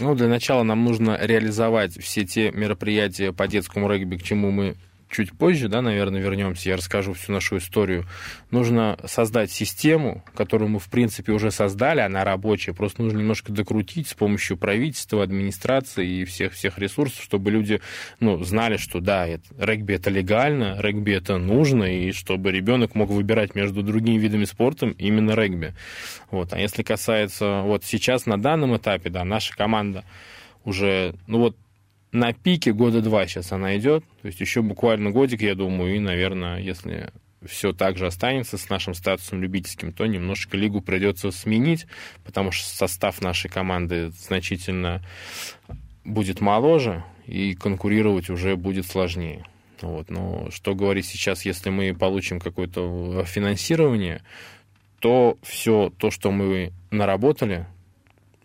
Ну, 0.00 0.14
для 0.14 0.28
начала 0.28 0.62
нам 0.62 0.84
нужно 0.84 1.18
реализовать 1.20 2.00
все 2.00 2.24
те 2.24 2.50
мероприятия 2.52 3.32
по 3.32 3.46
детскому 3.46 3.88
регби, 3.88 4.16
к 4.16 4.22
чему 4.22 4.50
мы 4.50 4.76
чуть 5.10 5.32
позже, 5.36 5.68
да, 5.68 5.82
наверное, 5.82 6.20
вернемся, 6.20 6.70
я 6.70 6.76
расскажу 6.76 7.12
всю 7.12 7.32
нашу 7.32 7.58
историю. 7.58 8.06
Нужно 8.50 8.98
создать 9.04 9.50
систему, 9.50 10.24
которую 10.34 10.70
мы, 10.70 10.78
в 10.78 10.88
принципе, 10.88 11.32
уже 11.32 11.50
создали, 11.50 12.00
она 12.00 12.24
рабочая, 12.24 12.72
просто 12.72 13.02
нужно 13.02 13.18
немножко 13.18 13.52
докрутить 13.52 14.08
с 14.08 14.14
помощью 14.14 14.56
правительства, 14.56 15.22
администрации 15.22 16.20
и 16.20 16.24
всех-всех 16.24 16.78
ресурсов, 16.78 17.22
чтобы 17.22 17.50
люди, 17.50 17.80
ну, 18.20 18.42
знали, 18.44 18.76
что 18.76 19.00
да, 19.00 19.26
это, 19.26 19.44
регби 19.58 19.94
это 19.94 20.10
легально, 20.10 20.76
регби 20.80 21.12
это 21.12 21.38
нужно, 21.38 21.84
и 21.84 22.12
чтобы 22.12 22.52
ребенок 22.52 22.94
мог 22.94 23.10
выбирать 23.10 23.54
между 23.54 23.82
другими 23.82 24.18
видами 24.18 24.44
спорта 24.44 24.94
именно 24.98 25.32
регби. 25.32 25.74
Вот. 26.30 26.52
А 26.52 26.58
если 26.58 26.82
касается 26.82 27.62
вот 27.62 27.84
сейчас 27.84 28.26
на 28.26 28.40
данном 28.40 28.76
этапе, 28.76 29.10
да, 29.10 29.24
наша 29.24 29.56
команда 29.56 30.04
уже, 30.64 31.14
ну 31.26 31.38
вот 31.38 31.56
на 32.12 32.32
пике 32.32 32.72
года 32.72 33.00
два 33.00 33.26
сейчас 33.26 33.52
она 33.52 33.76
идет. 33.76 34.04
То 34.22 34.26
есть 34.26 34.40
еще 34.40 34.62
буквально 34.62 35.10
годик, 35.10 35.42
я 35.42 35.54
думаю, 35.54 35.96
и, 35.96 35.98
наверное, 35.98 36.60
если 36.60 37.10
все 37.44 37.72
так 37.72 37.96
же 37.96 38.06
останется 38.06 38.58
с 38.58 38.68
нашим 38.68 38.94
статусом 38.94 39.40
любительским, 39.42 39.92
то 39.92 40.06
немножко 40.06 40.56
лигу 40.56 40.80
придется 40.80 41.30
сменить, 41.30 41.86
потому 42.24 42.52
что 42.52 42.66
состав 42.68 43.22
нашей 43.22 43.48
команды 43.48 44.10
значительно 44.10 45.02
будет 46.04 46.40
моложе, 46.40 47.02
и 47.30 47.54
конкурировать 47.54 48.28
уже 48.28 48.56
будет 48.56 48.86
сложнее. 48.86 49.44
Вот. 49.80 50.10
Но 50.10 50.50
что 50.50 50.74
говорить 50.74 51.06
сейчас, 51.06 51.44
если 51.44 51.70
мы 51.70 51.94
получим 51.94 52.40
какое-то 52.40 53.24
финансирование, 53.24 54.22
то 54.98 55.38
все 55.42 55.92
то, 55.96 56.10
что 56.10 56.32
мы 56.32 56.72
наработали, 56.90 57.66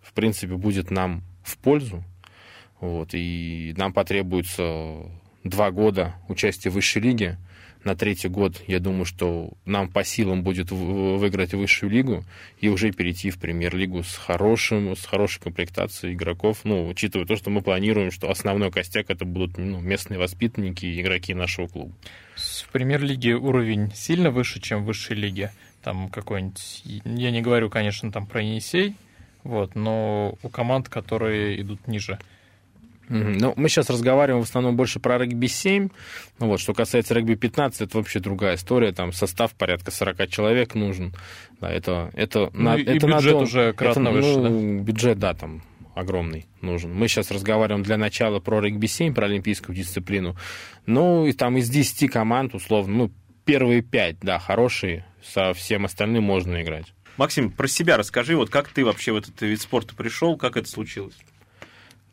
в 0.02 0.14
принципе, 0.14 0.54
будет 0.54 0.92
нам 0.92 1.24
в 1.44 1.58
пользу, 1.58 2.04
вот, 2.80 3.10
и 3.14 3.74
нам 3.78 3.94
потребуется 3.94 5.10
два 5.44 5.72
года 5.72 6.16
участия 6.28 6.70
в 6.70 6.74
высшей 6.74 7.02
лиге. 7.02 7.38
На 7.84 7.96
третий 7.96 8.30
год, 8.30 8.64
я 8.66 8.80
думаю, 8.80 9.06
что 9.06 9.54
нам 9.66 9.90
по 9.90 10.04
силам 10.04 10.42
будет 10.42 10.72
выиграть 10.72 11.54
высшую 11.54 11.92
лигу 11.92 12.26
и 12.60 12.68
уже 12.68 12.92
перейти 12.92 13.30
в 13.30 13.38
премьер-лигу 13.38 14.02
с, 14.02 14.16
хорошим, 14.16 14.96
с 14.96 15.06
хорошей 15.06 15.40
комплектацией 15.40 16.16
игроков. 16.16 16.62
Ну, 16.64 16.88
учитывая 16.88 17.28
то, 17.28 17.36
что 17.36 17.52
мы 17.52 17.62
планируем, 17.62 18.10
что 18.10 18.32
основной 18.32 18.72
костяк 18.72 19.12
это 19.12 19.24
будут 19.24 19.60
ну, 19.60 19.80
местные 19.82 20.18
воспитанники 20.18 20.88
и 20.88 21.00
игроки 21.00 21.36
нашего 21.36 21.68
клуба. 21.68 21.92
В 22.36 22.72
премьер-лиге 22.72 23.36
уровень 23.36 23.92
сильно 23.94 24.32
выше, 24.32 24.60
чем 24.60 24.82
в 24.82 24.88
высшей 24.88 25.16
лиге. 25.16 25.52
Там 25.84 26.10
какой-нибудь... 26.10 26.82
Я 27.06 27.30
не 27.30 27.44
говорю, 27.44 27.70
конечно, 27.70 28.12
там 28.12 28.26
про 28.26 28.42
Енисей, 28.42 28.96
вот, 29.44 29.76
но 29.76 30.40
у 30.42 30.50
команд, 30.50 30.90
которые 30.90 31.62
идут 31.62 31.88
ниже– 31.88 32.18
ну, 33.10 33.54
мы 33.56 33.70
сейчас 33.70 33.90
разговариваем 33.90 34.44
в 34.44 34.48
основном 34.48 34.76
больше 34.76 35.00
про 35.00 35.18
регби-7. 35.18 35.92
Ну, 36.40 36.48
вот, 36.48 36.60
что 36.60 36.74
касается 36.74 37.14
регби-15, 37.14 37.76
это 37.80 37.98
вообще 37.98 38.20
другая 38.20 38.56
история. 38.56 38.92
Там 38.92 39.12
состав 39.12 39.54
порядка 39.54 39.92
40 39.92 40.30
человек 40.30 40.76
нужен. 40.76 41.14
Да, 41.62 41.72
это, 41.72 42.12
это, 42.14 42.50
ну, 42.54 42.64
на, 42.64 42.76
и 42.76 42.84
это 42.84 43.08
бюджет 43.08 43.34
надо, 43.34 43.38
уже 43.38 43.74
кратно 43.74 44.10
это, 44.10 44.12
выше, 44.12 44.38
ну, 44.40 44.78
да? 44.78 44.84
Бюджет, 44.84 45.20
да, 45.20 45.34
там 45.34 45.64
огромный 45.94 46.46
нужен. 46.62 46.94
Мы 46.94 47.08
сейчас 47.08 47.32
разговариваем 47.32 47.84
для 47.84 47.98
начала 47.98 48.40
про 48.40 48.60
регби-7, 48.60 49.14
про 49.14 49.26
олимпийскую 49.26 49.76
дисциплину. 49.76 50.36
Ну, 50.86 51.26
и 51.26 51.34
там 51.34 51.58
из 51.58 51.70
10 51.70 52.12
команд, 52.12 52.54
условно, 52.54 52.96
ну, 52.96 53.12
первые 53.46 53.82
5, 53.82 54.20
да, 54.22 54.40
хорошие, 54.40 55.06
со 55.24 55.54
всем 55.54 55.86
остальным 55.86 56.24
можно 56.24 56.62
играть. 56.62 56.94
Максим, 57.18 57.50
про 57.50 57.68
себя 57.68 57.96
расскажи, 57.98 58.36
вот 58.36 58.50
как 58.50 58.68
ты 58.68 58.84
вообще 58.84 59.14
в 59.14 59.16
этот 59.16 59.42
вид 59.42 59.62
спорта 59.62 59.96
пришел, 59.96 60.38
как 60.38 60.58
это 60.58 60.68
случилось? 60.68 61.16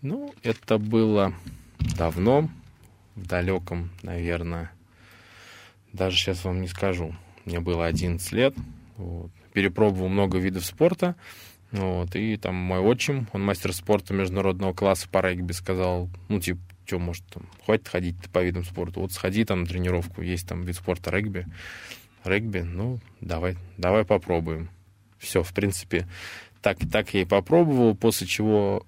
Ну, 0.02 0.34
это 0.42 0.78
было 0.78 1.32
давно, 1.96 2.50
в 3.14 3.26
далеком, 3.26 3.90
наверное. 4.02 4.72
Даже 5.92 6.16
сейчас 6.16 6.44
вам 6.44 6.60
не 6.60 6.66
скажу. 6.68 7.14
Мне 7.44 7.60
было 7.60 7.86
11 7.86 8.32
лет. 8.32 8.54
Вот. 8.96 9.30
Перепробовал 9.52 10.08
много 10.08 10.38
видов 10.38 10.64
спорта. 10.64 11.14
Вот. 11.70 12.16
И 12.16 12.36
там 12.36 12.54
мой 12.56 12.80
отчим, 12.80 13.28
он 13.32 13.44
мастер 13.44 13.72
спорта 13.72 14.12
международного 14.12 14.72
класса 14.72 15.08
по 15.08 15.20
регби, 15.20 15.52
сказал, 15.52 16.08
ну, 16.28 16.40
типа, 16.40 16.60
что, 16.84 16.98
может, 16.98 17.24
там, 17.26 17.48
хватит 17.64 17.88
ходить 17.88 18.16
по 18.32 18.42
видам 18.42 18.64
спорта. 18.64 18.98
Вот 18.98 19.12
сходи 19.12 19.44
там 19.44 19.60
на 19.60 19.66
тренировку, 19.66 20.20
есть 20.22 20.48
там 20.48 20.62
вид 20.62 20.76
спорта 20.76 21.10
регби. 21.10 21.46
Регби, 22.24 22.60
ну, 22.60 22.98
давай, 23.20 23.56
давай 23.78 24.04
попробуем. 24.04 24.68
Все, 25.18 25.44
в 25.44 25.52
принципе, 25.52 26.08
так, 26.60 26.78
так 26.90 27.14
я 27.14 27.22
и 27.22 27.24
попробовал, 27.24 27.94
после 27.94 28.26
чего 28.26 28.84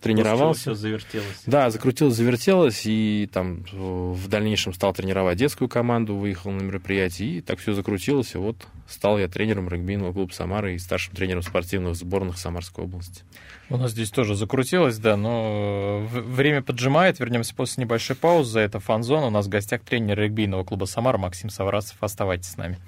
тренировался. 0.00 0.60
Все 0.60 0.74
завертелось. 0.74 1.42
Да, 1.46 1.70
закрутилось, 1.70 2.14
завертелось, 2.14 2.82
и 2.84 3.28
там 3.32 3.64
в 3.72 4.28
дальнейшем 4.28 4.74
стал 4.74 4.92
тренировать 4.92 5.38
детскую 5.38 5.68
команду, 5.68 6.14
выехал 6.16 6.50
на 6.50 6.62
мероприятие, 6.62 7.38
и 7.38 7.40
так 7.40 7.58
все 7.58 7.72
закрутилось, 7.72 8.34
и 8.34 8.38
вот 8.38 8.56
стал 8.86 9.18
я 9.18 9.28
тренером 9.28 9.68
регбийного 9.68 10.12
клуба 10.12 10.32
«Самара» 10.32 10.72
и 10.72 10.78
старшим 10.78 11.14
тренером 11.14 11.42
спортивных 11.42 11.96
сборных 11.96 12.38
Самарской 12.38 12.84
области. 12.84 13.22
У 13.70 13.76
нас 13.76 13.92
здесь 13.92 14.10
тоже 14.10 14.34
закрутилось, 14.34 14.98
да, 14.98 15.16
но 15.16 16.06
время 16.10 16.62
поджимает, 16.62 17.18
вернемся 17.20 17.54
после 17.54 17.84
небольшой 17.84 18.16
паузы, 18.16 18.60
это 18.60 18.80
фан-зона, 18.80 19.26
у 19.26 19.30
нас 19.30 19.46
в 19.46 19.48
гостях 19.48 19.82
тренер 19.82 20.18
регбийного 20.18 20.64
клуба 20.64 20.84
«Самара» 20.84 21.18
Максим 21.18 21.50
Саврасов, 21.50 21.96
оставайтесь 22.00 22.50
с 22.50 22.56
нами. 22.56 22.78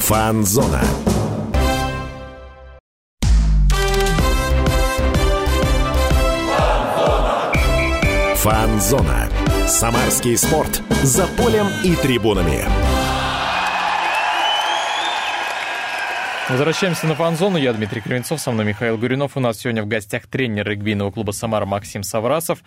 Фан-зона. 0.00 0.82
Фан-зона. 8.42 9.28
Самарский 9.66 10.34
спорт. 10.38 10.82
За 11.02 11.26
полем 11.26 11.66
и 11.84 11.94
трибунами. 11.94 12.64
Возвращаемся 16.48 17.06
на 17.06 17.14
фан-зону. 17.14 17.58
Я 17.58 17.74
Дмитрий 17.74 18.00
Кривенцов, 18.00 18.40
со 18.40 18.50
мной 18.50 18.64
Михаил 18.64 18.96
Гуринов. 18.96 19.36
У 19.36 19.40
нас 19.40 19.58
сегодня 19.58 19.82
в 19.82 19.88
гостях 19.88 20.26
тренер 20.26 20.66
регбийного 20.66 21.10
клуба 21.10 21.32
«Самара» 21.32 21.66
Максим 21.66 22.02
Саврасов. 22.02 22.60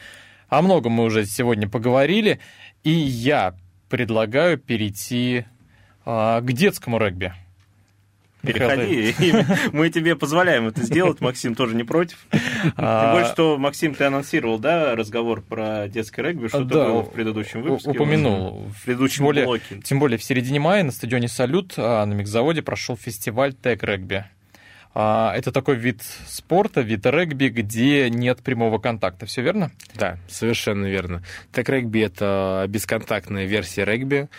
О 0.48 0.62
многом 0.62 0.92
мы 0.92 1.06
уже 1.06 1.26
сегодня 1.26 1.68
поговорили. 1.68 2.40
И 2.84 2.92
я 2.92 3.56
предлагаю 3.90 4.60
перейти 4.60 5.46
а, 6.06 6.40
к 6.42 6.52
детскому 6.52 7.00
регби. 7.00 7.34
Переходи, 8.44 9.16
мы 9.72 9.90
тебе 9.90 10.16
позволяем 10.16 10.68
это 10.68 10.84
сделать, 10.84 11.22
Максим 11.22 11.56
тоже 11.56 11.76
не 11.76 11.84
против. 11.84 12.18
А, 12.76 13.04
Тем 13.04 13.12
более, 13.14 13.32
что, 13.32 13.58
Максим, 13.58 13.96
ты 13.96 14.04
анонсировал, 14.04 14.60
да, 14.60 14.96
разговор 14.96 15.42
про 15.42 15.88
детский 15.88 16.22
регби, 16.22 16.50
что-то 16.50 16.66
да, 16.66 16.86
было 16.88 17.02
в 17.04 17.12
предыдущем 17.12 17.62
выпуске. 17.62 17.92
Упомянул. 17.92 18.70
В 18.78 18.84
предыдущем 18.84 19.26
блоке. 19.26 19.80
Тем 19.84 20.00
более, 20.00 20.18
в 20.18 20.24
середине 20.24 20.60
мая 20.60 20.84
на 20.84 20.92
стадионе 20.92 21.28
«Салют» 21.28 21.74
а, 21.78 22.06
на 22.06 22.14
микзаводе 22.14 22.62
прошел 22.62 22.98
фестиваль 22.98 23.54
«Тег-регби». 23.54 24.26
А, 24.96 25.34
это 25.36 25.52
такой 25.52 25.76
вид 25.76 26.04
спорта, 26.28 26.82
вид 26.82 27.06
регби, 27.06 27.48
где 27.48 28.10
нет 28.10 28.40
прямого 28.44 28.78
контакта. 28.78 29.26
Все 29.26 29.42
верно? 29.42 29.72
Да, 29.96 30.18
совершенно 30.28 30.86
верно. 30.86 31.24
Так 31.52 31.68
регби 31.70 32.02
это 32.02 32.66
бесконтактная 32.70 33.46
версия 33.46 33.86
регби, 33.86 34.30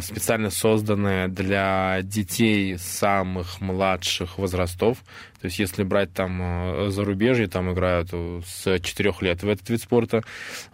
специально 0.00 0.50
созданная 0.50 1.28
для 1.28 2.00
детей 2.02 2.76
самых 2.78 3.60
младших 3.60 4.38
возрастов. 4.38 4.98
То 5.40 5.46
есть, 5.46 5.58
если 5.58 5.84
брать 5.84 6.12
там 6.12 6.40
э, 6.42 6.88
зарубежье, 6.90 7.46
там 7.46 7.72
играют 7.72 8.10
с 8.10 8.80
4 8.80 9.14
лет 9.20 9.42
в 9.42 9.48
этот 9.48 9.68
вид 9.68 9.80
спорта. 9.80 10.24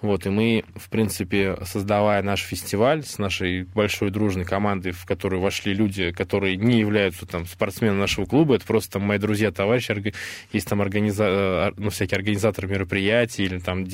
Вот, 0.01 0.25
и 0.25 0.31
мы, 0.31 0.65
в 0.77 0.89
принципе, 0.89 1.59
создавая 1.65 2.23
наш 2.23 2.41
фестиваль 2.41 3.03
с 3.03 3.19
нашей 3.19 3.65
большой 3.65 4.11
дружной 4.11 4.47
командой, 4.47 4.93
в 4.93 5.05
которую 5.05 5.43
вошли 5.43 5.75
люди, 5.75 6.13
которые 6.13 6.57
не 6.57 6.79
являются 6.81 7.27
там 7.27 7.45
спортсменами 7.45 7.99
нашего 7.99 8.25
клуба, 8.25 8.55
это 8.55 8.65
просто 8.65 8.93
там 8.93 9.03
мои 9.03 9.19
друзья, 9.19 9.51
товарищи, 9.51 10.15
есть 10.53 10.69
там 10.69 10.81
организа... 10.81 11.25
Э, 11.27 11.73
ну, 11.77 11.91
всякие 11.91 12.17
организаторы 12.17 12.69
мероприятий 12.69 13.45
или 13.45 13.59
там 13.59 13.85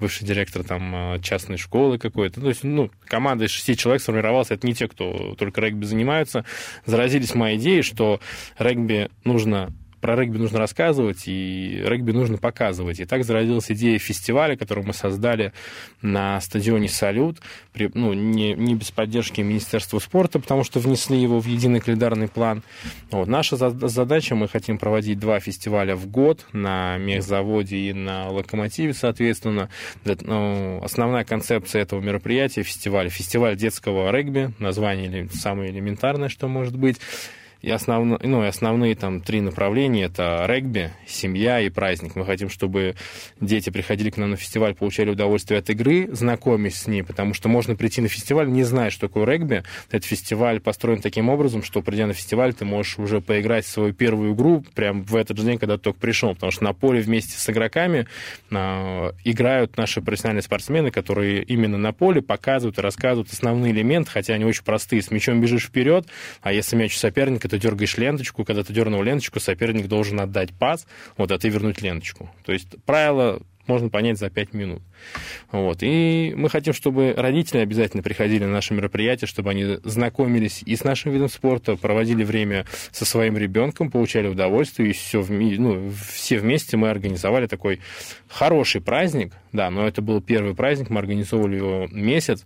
бывший 0.00 0.24
директор 0.24 0.62
там 0.64 1.20
частной 1.20 1.58
школы 1.58 1.98
какой-то. 1.98 2.40
То 2.40 2.48
есть, 2.48 2.64
ну, 2.64 2.90
команда 3.06 3.44
из 3.44 3.50
шести 3.50 3.76
человек 3.76 4.00
сформировалась, 4.00 4.45
это 4.54 4.66
не 4.66 4.74
те, 4.74 4.88
кто 4.88 5.34
только 5.36 5.60
регби 5.60 5.84
занимаются, 5.84 6.44
заразились 6.84 7.34
моей 7.34 7.58
идеей, 7.58 7.82
что 7.82 8.20
регби 8.58 9.10
нужно 9.24 9.72
про 10.00 10.16
регби 10.16 10.38
нужно 10.38 10.58
рассказывать, 10.58 11.24
и 11.26 11.82
регби 11.84 12.12
нужно 12.12 12.38
показывать. 12.38 13.00
И 13.00 13.04
так 13.04 13.24
зародилась 13.24 13.70
идея 13.70 13.98
фестиваля, 13.98 14.56
который 14.56 14.84
мы 14.84 14.92
создали 14.92 15.52
на 16.02 16.40
стадионе 16.40 16.88
«Салют», 16.88 17.38
при, 17.72 17.90
ну, 17.92 18.12
не, 18.12 18.54
не 18.54 18.74
без 18.74 18.90
поддержки 18.90 19.40
Министерства 19.40 19.98
спорта, 19.98 20.38
потому 20.38 20.64
что 20.64 20.80
внесли 20.80 21.20
его 21.20 21.40
в 21.40 21.46
единый 21.46 21.80
календарный 21.80 22.28
план. 22.28 22.62
Вот. 23.10 23.28
Наша 23.28 23.56
задача, 23.56 24.34
мы 24.34 24.48
хотим 24.48 24.78
проводить 24.78 25.18
два 25.18 25.40
фестиваля 25.40 25.96
в 25.96 26.06
год 26.06 26.46
на 26.52 26.96
мехзаводе 26.98 27.76
и 27.76 27.92
на 27.92 28.30
локомотиве, 28.30 28.94
соответственно. 28.94 29.68
Ну, 30.04 30.80
основная 30.82 31.24
концепция 31.24 31.82
этого 31.82 32.00
мероприятия, 32.00 32.62
фестиваля, 32.62 33.10
фестиваль 33.10 33.56
детского 33.56 34.10
регби, 34.10 34.52
название 34.58 35.28
самое 35.32 35.70
элементарное, 35.70 36.28
что 36.28 36.48
может 36.48 36.76
быть, 36.76 36.98
И, 37.62 37.70
основно, 37.70 38.18
ну, 38.22 38.44
и 38.44 38.46
основные 38.46 38.94
там 38.94 39.20
три 39.20 39.40
направления— 39.40 40.04
это 40.06 40.44
регби, 40.46 40.92
семья 41.06 41.60
и 41.60 41.68
праздник. 41.68 42.14
Мы 42.14 42.24
хотим, 42.24 42.48
чтобы 42.48 42.94
дети 43.40 43.70
приходили 43.70 44.10
к 44.10 44.16
нам 44.18 44.30
на 44.30 44.36
фестиваль, 44.36 44.74
получали 44.74 45.10
удовольствие 45.10 45.58
от 45.58 45.70
игры, 45.70 46.08
знакомясь 46.12 46.76
с 46.76 46.86
ней, 46.86 47.02
потому 47.02 47.34
что 47.34 47.48
можно 47.48 47.74
прийти 47.74 48.00
на 48.00 48.08
фестиваль, 48.08 48.50
не 48.50 48.62
зная, 48.62 48.90
что 48.90 49.08
такое 49.08 49.24
регби. 49.24 49.64
Этот 49.90 50.04
фестиваль 50.04 50.60
построен 50.60 51.00
таким 51.00 51.28
образом, 51.28 51.62
что, 51.62 51.82
придя 51.82 52.06
на 52.06 52.12
фестиваль, 52.12 52.54
ты 52.54 52.64
можешь 52.64 52.98
уже 52.98 53.20
поиграть 53.20 53.64
в 53.64 53.68
свою 53.68 53.92
первую 53.92 54.34
игру 54.34 54.64
прямо 54.74 55.02
в 55.02 55.16
этот 55.16 55.38
же 55.38 55.44
день, 55.44 55.58
когда 55.58 55.76
ты 55.76 55.84
только 55.84 55.98
пришел, 55.98 56.34
потому 56.34 56.52
что 56.52 56.64
на 56.64 56.72
поле 56.72 57.00
вместе 57.00 57.38
с 57.38 57.50
игроками 57.50 58.06
э, 58.50 59.12
играют 59.24 59.76
наши 59.76 60.00
профессиональные 60.02 60.42
спортсмены, 60.42 60.90
которые 60.90 61.42
именно 61.42 61.78
на 61.78 61.92
поле 61.92 62.22
показывают 62.22 62.78
и 62.78 62.80
рассказывают 62.80 63.32
основные 63.32 63.72
элементы, 63.72 64.10
хотя 64.10 64.34
они 64.34 64.44
очень 64.44 64.64
простые. 64.64 65.02
С 65.02 65.10
мячом 65.10 65.40
бежишь 65.40 65.66
вперед, 65.66 66.06
а 66.42 66.52
если 66.52 66.76
мяч 66.76 66.94
у 66.94 66.98
соперника, 66.98 67.45
ты 67.48 67.58
дергаешь 67.58 67.96
ленточку, 67.96 68.44
когда 68.44 68.62
ты 68.62 68.72
дернул 68.72 69.02
ленточку, 69.02 69.40
соперник 69.40 69.88
должен 69.88 70.20
отдать 70.20 70.52
пас, 70.52 70.86
вот, 71.16 71.30
а 71.30 71.38
ты 71.38 71.48
вернуть 71.48 71.82
ленточку. 71.82 72.30
То 72.44 72.52
есть 72.52 72.68
правило 72.84 73.40
можно 73.66 73.88
понять 73.88 74.18
за 74.18 74.30
5 74.30 74.54
минут. 74.54 74.82
Вот. 75.50 75.78
И 75.80 76.32
мы 76.36 76.48
хотим, 76.48 76.72
чтобы 76.72 77.14
родители 77.16 77.58
обязательно 77.58 78.02
приходили 78.02 78.44
на 78.44 78.52
наши 78.52 78.74
мероприятия, 78.74 79.26
чтобы 79.26 79.50
они 79.50 79.78
знакомились 79.84 80.62
и 80.64 80.76
с 80.76 80.84
нашим 80.84 81.12
видом 81.12 81.28
спорта, 81.28 81.76
проводили 81.76 82.24
время 82.24 82.64
со 82.92 83.04
своим 83.04 83.36
ребенком, 83.36 83.90
получали 83.90 84.28
удовольствие, 84.28 84.90
и 84.90 84.92
все, 84.92 85.24
ну, 85.28 85.92
все 86.12 86.38
вместе 86.38 86.76
мы 86.76 86.90
организовали 86.90 87.46
такой 87.46 87.80
хороший 88.28 88.80
праздник, 88.80 89.32
да, 89.52 89.70
но 89.70 89.86
это 89.86 90.02
был 90.02 90.20
первый 90.20 90.54
праздник, 90.54 90.90
мы 90.90 91.00
организовывали 91.00 91.56
его 91.56 91.88
месяц, 91.90 92.44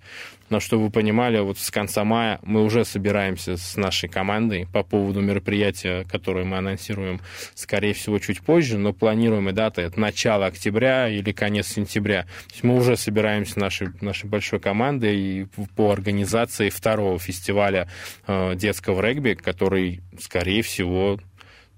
но 0.51 0.61
чтобы 0.61 0.85
вы 0.85 0.91
понимали, 0.91 1.39
вот 1.39 1.59
с 1.59 1.71
конца 1.71 2.05
мая 2.05 2.41
мы 2.43 2.63
уже 2.65 2.85
собираемся 2.85 3.57
с 3.57 3.77
нашей 3.77 4.09
командой 4.09 4.67
по 4.73 4.83
поводу 4.83 5.21
мероприятия, 5.21 6.05
которое 6.05 6.45
мы 6.45 6.59
анонсируем, 6.59 7.21
скорее 7.55 7.95
всего, 7.95 8.19
чуть 8.19 8.43
позже, 8.43 8.77
но 8.77 8.93
планируемая 8.93 9.55
дата— 9.55 9.81
это 9.83 9.99
начало 9.99 10.47
октября 10.47 11.09
или 11.09 11.33
конец 11.33 11.69
сентября. 11.69 12.25
То 12.25 12.53
есть 12.53 12.65
мы 12.65 12.77
уже 12.77 12.97
собираемся 12.97 13.61
нашей, 13.61 13.89
нашей 14.01 14.29
большой 14.29 14.61
командой 14.61 15.17
и 15.17 15.47
по 15.77 15.93
организации 15.93 16.69
второго 16.69 17.19
фестиваля 17.19 17.89
э, 18.27 18.57
детского 18.57 19.01
регби, 19.01 19.35
который, 19.35 20.01
скорее 20.19 20.63
всего, 20.63 21.19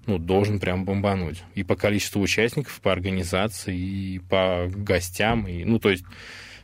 ну, 0.07 0.17
должен 0.17 0.59
прям 0.59 0.83
бомбануть. 0.83 1.43
И 1.53 1.63
по 1.63 1.75
количеству 1.75 2.21
участников, 2.21 2.81
по 2.81 2.91
организации, 2.91 3.77
и 3.77 4.19
по 4.19 4.67
гостям. 4.67 5.47
И, 5.47 5.63
ну, 5.63 5.79
то 5.79 5.89
есть 5.91 6.03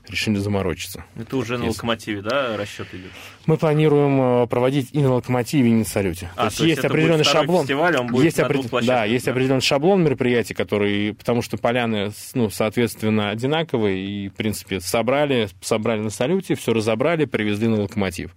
решили 0.10 0.38
заморочиться. 0.38 1.06
Это 1.18 1.38
уже 1.38 1.58
на 1.58 1.68
локомотиве, 1.68 2.22
да, 2.22 2.58
расчет 2.58 2.88
идет? 2.94 3.12
Мы 3.46 3.58
планируем 3.58 4.44
э, 4.44 4.48
проводить 4.48 4.90
и 4.92 5.00
на 5.00 5.16
локомотиве, 5.16 5.70
и 5.70 5.74
на 5.74 5.86
салюте. 5.86 6.30
А, 6.36 6.42
то 6.42 6.46
есть, 6.46 6.58
то 6.58 6.64
есть 6.66 6.78
есть 6.78 6.86
определенный 6.86 7.24
шаблон. 7.24 7.62
Фестиваль, 7.62 7.98
он 7.98 8.08
будет 8.08 8.26
есть 8.26 8.40
опред... 8.40 8.68
Да, 8.86 9.06
есть 9.06 9.26
да? 9.26 9.32
определенный 9.32 9.62
шаблон 9.62 10.04
мероприятий, 10.04 10.54
который, 10.54 11.14
потому 11.14 11.42
что 11.42 11.58
поляны, 11.58 12.12
ну, 12.34 12.50
соответственно, 12.50 13.30
одинаковые, 13.30 14.06
и, 14.06 14.30
в 14.30 14.34
принципе, 14.34 14.80
собрали, 14.80 15.50
собрали 15.62 16.02
на 16.02 16.10
салюте, 16.10 16.56
все 16.56 16.74
разобрали, 16.74 17.26
привезли 17.26 17.68
на 17.68 17.82
локомотив. 17.82 18.32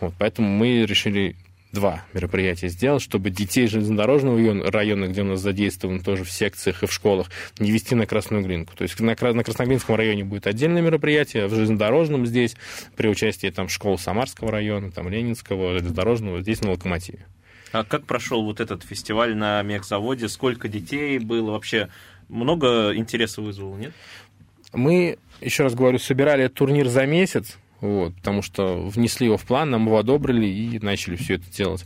Вот, 0.00 0.14
поэтому 0.18 0.48
мы 0.48 0.84
решили 0.86 1.36
два 1.72 2.04
мероприятия 2.14 2.68
сделать, 2.68 3.02
чтобы 3.02 3.30
детей 3.30 3.66
железнодорожного 3.66 4.70
района, 4.70 5.06
где 5.06 5.22
у 5.22 5.24
нас 5.24 5.40
задействованы 5.40 6.00
тоже 6.00 6.24
в 6.24 6.30
секциях 6.30 6.82
и 6.82 6.86
в 6.86 6.92
школах, 6.92 7.30
не 7.58 7.70
вести 7.70 7.94
на 7.94 8.06
Красную 8.06 8.42
Глинку. 8.42 8.74
То 8.76 8.82
есть 8.82 8.98
на, 9.00 9.16
на 9.20 9.44
Красноглинском 9.44 9.94
районе 9.94 10.24
будет 10.24 10.46
отдельное 10.46 10.82
мероприятие, 10.82 11.46
в 11.46 11.54
железнодорожном 11.54 12.26
здесь, 12.26 12.56
при 12.96 13.08
участии 13.08 13.50
там, 13.50 13.68
школ 13.68 13.98
Самарского 13.98 14.50
района, 14.50 14.90
там, 14.90 15.08
Ленинского, 15.08 15.72
железнодорожного, 15.72 16.42
здесь 16.42 16.62
на 16.62 16.70
Локомотиве. 16.70 17.26
А 17.72 17.84
как 17.84 18.06
прошел 18.06 18.44
вот 18.44 18.60
этот 18.60 18.82
фестиваль 18.82 19.36
на 19.36 19.62
мехзаводе? 19.62 20.28
Сколько 20.28 20.68
детей 20.68 21.18
было? 21.18 21.50
Вообще 21.50 21.88
много 22.28 22.94
интереса 22.94 23.42
вызвало, 23.42 23.76
нет? 23.76 23.92
Мы, 24.72 25.18
еще 25.40 25.64
раз 25.64 25.74
говорю, 25.74 25.98
собирали 25.98 26.48
турнир 26.48 26.88
за 26.88 27.06
месяц, 27.06 27.58
вот, 27.80 28.14
потому 28.16 28.42
что 28.42 28.82
внесли 28.82 29.26
его 29.26 29.36
в 29.36 29.44
план, 29.44 29.70
нам 29.70 29.86
его 29.86 29.98
одобрили 29.98 30.46
и 30.46 30.78
начали 30.78 31.16
все 31.16 31.34
это 31.34 31.50
делать. 31.50 31.84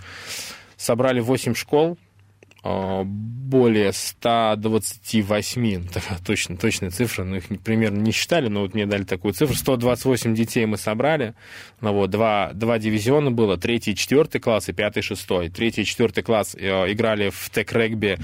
Собрали 0.77 1.21
8 1.21 1.55
школ, 1.55 1.99
а, 2.65 3.03
более 3.05 3.93
128, 3.93 5.89
точно, 6.25 6.57
точная 6.57 6.91
цифра, 6.91 7.25
но 7.25 7.37
их 7.37 7.45
примерно 7.65 7.99
не 8.01 8.13
считали, 8.13 8.47
но 8.49 8.61
вот 8.61 8.75
мне 8.75 8.87
дали 8.87 9.03
такую 9.03 9.35
цифру, 9.35 9.57
128 9.57 10.35
детей 10.35 10.65
мы 10.67 10.77
собрали, 10.77 11.35
ну, 11.81 11.93
вот, 11.93 12.11
два, 12.11 12.53
два 12.55 12.79
дивизиона 12.79 13.33
было, 13.33 13.59
третий 13.59 13.93
и 13.93 13.97
четвертый 13.97 14.41
класс 14.41 14.69
и 14.69 14.73
пятый 14.73 15.01
и 15.01 15.03
шестой. 15.03 15.49
Третий 15.49 15.83
и 15.83 15.85
четвертый 15.85 16.23
класс 16.23 16.55
э, 16.55 16.93
играли 16.93 17.31
в 17.31 17.51
тек-регби 17.51 18.19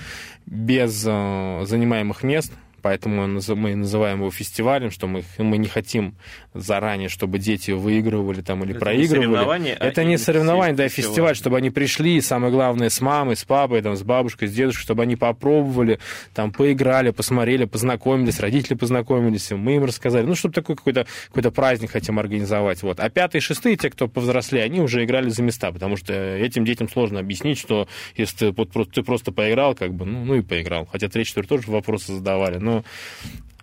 без 0.47 1.05
э, 1.05 1.65
занимаемых 1.67 2.23
мест, 2.23 2.53
поэтому 2.83 3.27
мы 3.27 3.75
называем 3.77 4.19
его 4.19 4.31
фестивалем, 4.31 4.91
что 4.91 5.07
мы, 5.07 5.25
мы 5.39 5.59
не 5.59 5.69
хотим 5.69 6.15
заранее, 6.55 7.09
чтобы 7.09 7.39
дети 7.39 7.71
выигрывали 7.71 8.41
там 8.41 8.65
или 8.65 8.73
это 8.73 8.81
проигрывали. 8.81 9.61
Не 9.61 9.71
это 9.71 10.01
а 10.01 10.05
не 10.05 10.17
соревнование, 10.17 10.77
да, 10.77 10.89
фестиваль, 10.89 11.09
фестиваль, 11.09 11.37
чтобы 11.37 11.57
они 11.59 11.71
пришли, 11.71 12.17
и 12.17 12.21
самое 12.21 12.53
главное, 12.53 12.91
с 12.91 13.01
мамой, 13.01 13.37
с 13.37 13.45
папой, 13.45 13.83
там, 13.83 13.97
с 13.97 14.03
бабушкой, 14.03 14.49
с 14.49 14.53
дедушкой, 14.53 14.83
чтобы 14.83 15.03
они 15.03 15.17
попробовали, 15.17 15.99
там, 16.35 16.53
поиграли, 16.53 17.11
посмотрели, 17.11 17.65
познакомились, 17.65 18.41
родители 18.41 18.75
познакомились, 18.75 19.51
мы 19.51 19.77
им 19.77 19.85
рассказали. 19.85 20.25
Ну, 20.25 20.35
чтобы 20.35 20.55
такой 20.55 20.77
какой-то 20.77 21.07
какой 21.33 21.51
праздник 21.51 21.91
хотим 21.91 22.19
организовать. 22.19 22.83
Вот. 22.83 23.01
А 23.01 23.09
пятые, 23.11 23.41
шестые, 23.41 23.77
те, 23.77 23.91
кто 23.91 24.09
повзрослее, 24.09 24.65
они 24.65 24.81
уже 24.81 25.05
играли 25.05 25.29
за 25.29 25.43
места, 25.43 25.73
потому 25.73 25.97
что 25.97 26.13
этим 26.13 26.65
детям 26.65 26.89
сложно 26.89 27.21
объяснить, 27.21 27.59
что 27.59 27.89
если 28.17 28.51
ты, 28.51 28.51
вот, 28.53 28.93
ты 28.93 29.03
просто 29.03 29.33
поиграл, 29.33 29.75
как 29.75 29.93
бы, 29.95 30.05
ну, 30.05 30.25
ну 30.25 30.35
и 30.35 30.43
поиграл. 30.43 30.87
Хотя 30.87 31.09
третий, 31.09 31.31
четвертый 31.31 31.49
тоже 31.49 31.71
вопросы 31.71 32.15
задавали, 32.15 32.59
но 32.69 32.85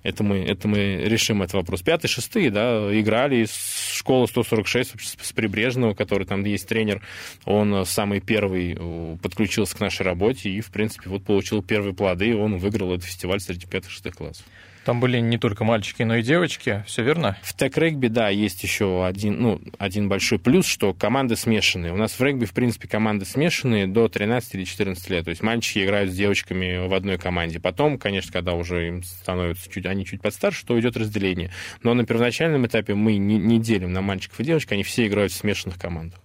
это 0.04 0.24
мы, 0.24 0.38
это 0.38 0.68
мы 0.68 0.98
решим 1.04 1.42
этот 1.42 1.56
вопрос. 1.56 1.82
Пятый, 1.82 2.08
шестые, 2.08 2.52
да, 2.52 2.90
играли 3.00 3.38
из 3.38 3.92
школы 3.92 4.28
146 4.28 4.94
с 5.20 5.34
Прибрежного, 5.34 5.96
который 5.96 6.28
там 6.28 6.44
есть 6.44 6.68
тренер, 6.68 7.02
он 7.46 7.86
самый 7.86 8.20
первый 8.20 8.78
э, 8.78 9.18
подключился 9.22 9.76
к 9.76 9.80
нашей 9.80 10.04
работе 10.04 10.50
и, 10.52 10.62
в 10.62 10.70
принципе, 10.70 11.10
вот 11.10 11.24
получил 11.24 11.64
первые 11.64 11.96
плоды, 11.96 12.36
он 12.36 12.58
выиграл 12.58 12.94
этот 12.94 13.06
фестиваль 13.06 13.40
среди 13.40 13.66
пятых-шестых 13.66 14.16
классов. 14.16 14.46
Там 14.86 15.00
были 15.00 15.20
не 15.20 15.40
только 15.40 15.64
мальчики, 15.64 16.04
но 16.04 16.18
и 16.18 16.22
девочки, 16.22 16.84
все 16.86 17.02
верно? 17.02 17.36
В 17.42 17.56
тег-регби, 17.56 18.08
да, 18.08 18.30
есть 18.30 18.62
еще 18.62 19.04
один, 19.04 19.42
ну, 19.42 19.62
один 19.80 20.08
большой 20.08 20.38
плюс, 20.38 20.68
что 20.68 20.94
команды 20.94 21.36
смешанные. 21.36 21.92
У 21.92 21.98
нас 21.98 22.20
в 22.20 22.22
регби, 22.22 22.46
в 22.46 22.54
принципе, 22.54 22.88
команды 22.88 23.26
смешанные 23.26 23.88
до 23.88 24.08
13 24.08 24.54
или 24.54 24.64
14 24.64 25.10
лет. 25.10 25.24
То 25.26 25.32
есть 25.32 25.42
мальчики 25.42 25.84
играют 25.84 26.12
с 26.12 26.16
девочками 26.16 26.88
в 26.88 26.94
одной 26.94 27.18
команде. 27.18 27.60
Потом, 27.60 27.98
конечно, 27.98 28.32
когда 28.32 28.54
уже 28.54 28.88
им 28.88 29.04
становятся 29.04 29.72
чуть, 29.72 29.88
они 29.88 30.06
чуть 30.06 30.22
подстарше, 30.22 30.64
то 30.68 30.80
идет 30.80 30.96
разделение. 30.98 31.50
Но 31.82 31.96
на 31.96 32.06
первоначальном 32.06 32.68
этапе 32.68 32.94
мы 32.94 33.18
не, 33.18 33.40
не 33.40 33.60
делим 33.60 33.92
на 33.92 34.04
мальчиков 34.04 34.40
и 34.40 34.44
девочек, 34.44 34.72
они 34.74 34.84
все 34.84 35.08
играют 35.08 35.32
в 35.32 35.36
смешанных 35.36 35.80
командах. 35.80 36.20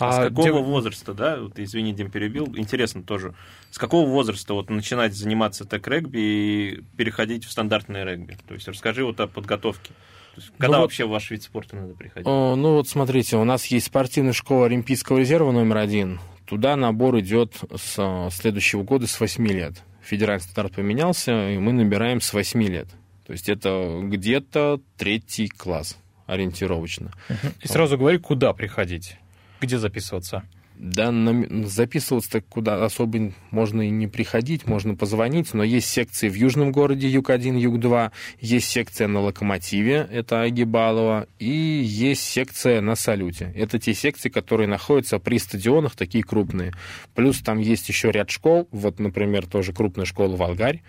А, 0.00 0.12
с 0.12 0.28
какого 0.28 0.58
дев... 0.58 0.66
возраста, 0.66 1.14
да, 1.14 1.36
вот, 1.40 1.58
извини, 1.58 1.92
Дим, 1.92 2.10
перебил, 2.10 2.54
интересно 2.56 3.02
тоже, 3.02 3.34
с 3.70 3.78
какого 3.78 4.08
возраста 4.08 4.54
вот 4.54 4.70
начинать 4.70 5.14
заниматься 5.14 5.64
так-регби 5.64 6.18
и 6.18 6.84
переходить 6.96 7.44
в 7.44 7.50
стандартное 7.50 8.04
регби? 8.04 8.36
То 8.48 8.54
есть 8.54 8.66
расскажи 8.66 9.04
вот 9.04 9.20
о 9.20 9.26
подготовке. 9.26 9.92
Когда 10.58 10.76
ну, 10.76 10.82
вообще 10.82 11.04
в 11.04 11.10
ваш 11.10 11.30
вид 11.30 11.42
спорта 11.42 11.76
надо 11.76 11.94
приходить? 11.94 12.26
О, 12.26 12.54
ну 12.56 12.76
вот 12.76 12.88
смотрите, 12.88 13.36
у 13.36 13.44
нас 13.44 13.66
есть 13.66 13.86
спортивная 13.86 14.32
школа 14.32 14.66
Олимпийского 14.66 15.18
резерва 15.18 15.52
номер 15.52 15.78
один. 15.78 16.20
Туда 16.46 16.76
набор 16.76 17.18
идет 17.20 17.54
с 17.76 18.28
следующего 18.32 18.82
года 18.82 19.06
с 19.06 19.20
8 19.20 19.46
лет. 19.48 19.74
Федеральный 20.02 20.42
стандарт 20.42 20.76
поменялся, 20.76 21.50
и 21.50 21.58
мы 21.58 21.72
набираем 21.72 22.20
с 22.20 22.32
8 22.32 22.62
лет. 22.64 22.88
То 23.26 23.32
есть 23.32 23.48
это 23.48 24.00
где-то 24.02 24.80
третий 24.96 25.48
класс 25.48 25.96
ориентировочно. 26.26 27.12
И 27.60 27.68
сразу 27.68 27.98
говори, 27.98 28.18
куда 28.18 28.52
приходить. 28.52 29.16
Где 29.60 29.78
записываться? 29.78 30.44
Да, 30.82 31.12
записываться 31.66 32.40
куда 32.40 32.82
особо 32.82 33.34
можно 33.50 33.82
и 33.82 33.90
не 33.90 34.06
приходить, 34.06 34.66
можно 34.66 34.94
позвонить, 34.94 35.52
но 35.52 35.62
есть 35.62 35.88
секции 35.88 36.30
в 36.30 36.34
Южном 36.34 36.72
городе 36.72 37.06
Юг-1, 37.06 37.58
Юг-2, 37.58 38.12
есть 38.40 38.70
секция 38.70 39.06
на 39.06 39.20
Локомотиве, 39.20 40.08
это 40.10 40.40
Агибалова, 40.40 41.26
и 41.38 41.50
есть 41.50 42.22
секция 42.22 42.80
на 42.80 42.94
Салюте. 42.94 43.52
Это 43.54 43.78
те 43.78 43.92
секции, 43.92 44.30
которые 44.30 44.68
находятся 44.68 45.18
при 45.18 45.38
стадионах, 45.38 45.96
такие 45.96 46.24
крупные. 46.24 46.72
Плюс 47.14 47.40
там 47.40 47.58
есть 47.58 47.86
еще 47.90 48.10
ряд 48.10 48.30
школ, 48.30 48.66
вот, 48.70 49.00
например, 49.00 49.46
тоже 49.46 49.74
крупная 49.74 50.06
школа 50.06 50.34
Волгарь, 50.34 50.80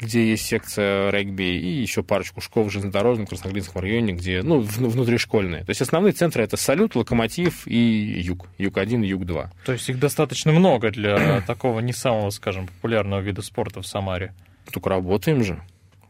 где 0.00 0.28
есть 0.28 0.44
секция 0.44 1.10
регби, 1.10 1.44
и 1.44 1.68
еще 1.82 2.02
парочку 2.02 2.40
школ 2.40 2.64
в 2.64 2.72
железнодорожном 2.72 3.28
Красногринском 3.28 3.80
районе, 3.80 4.12
где, 4.14 4.42
ну, 4.42 4.58
внутришкольные. 4.58 5.62
То 5.64 5.70
есть 5.70 5.82
основные 5.82 6.14
центры 6.14 6.42
это 6.42 6.56
Салют, 6.56 6.96
Локомотив 6.96 7.62
и 7.68 7.78
Юг, 7.78 8.48
Юг-1, 8.58 9.06
Юг-2 9.06 9.35
два. 9.36 9.50
То 9.64 9.72
есть 9.72 9.88
их 9.88 9.98
достаточно 9.98 10.52
много 10.52 10.90
для 10.90 11.40
такого 11.46 11.80
не 11.80 11.92
самого, 11.92 12.30
скажем, 12.30 12.66
популярного 12.66 13.20
вида 13.20 13.42
спорта 13.42 13.82
в 13.82 13.86
Самаре. 13.86 14.34
Только 14.72 14.90
работаем 14.90 15.44
же. 15.44 15.62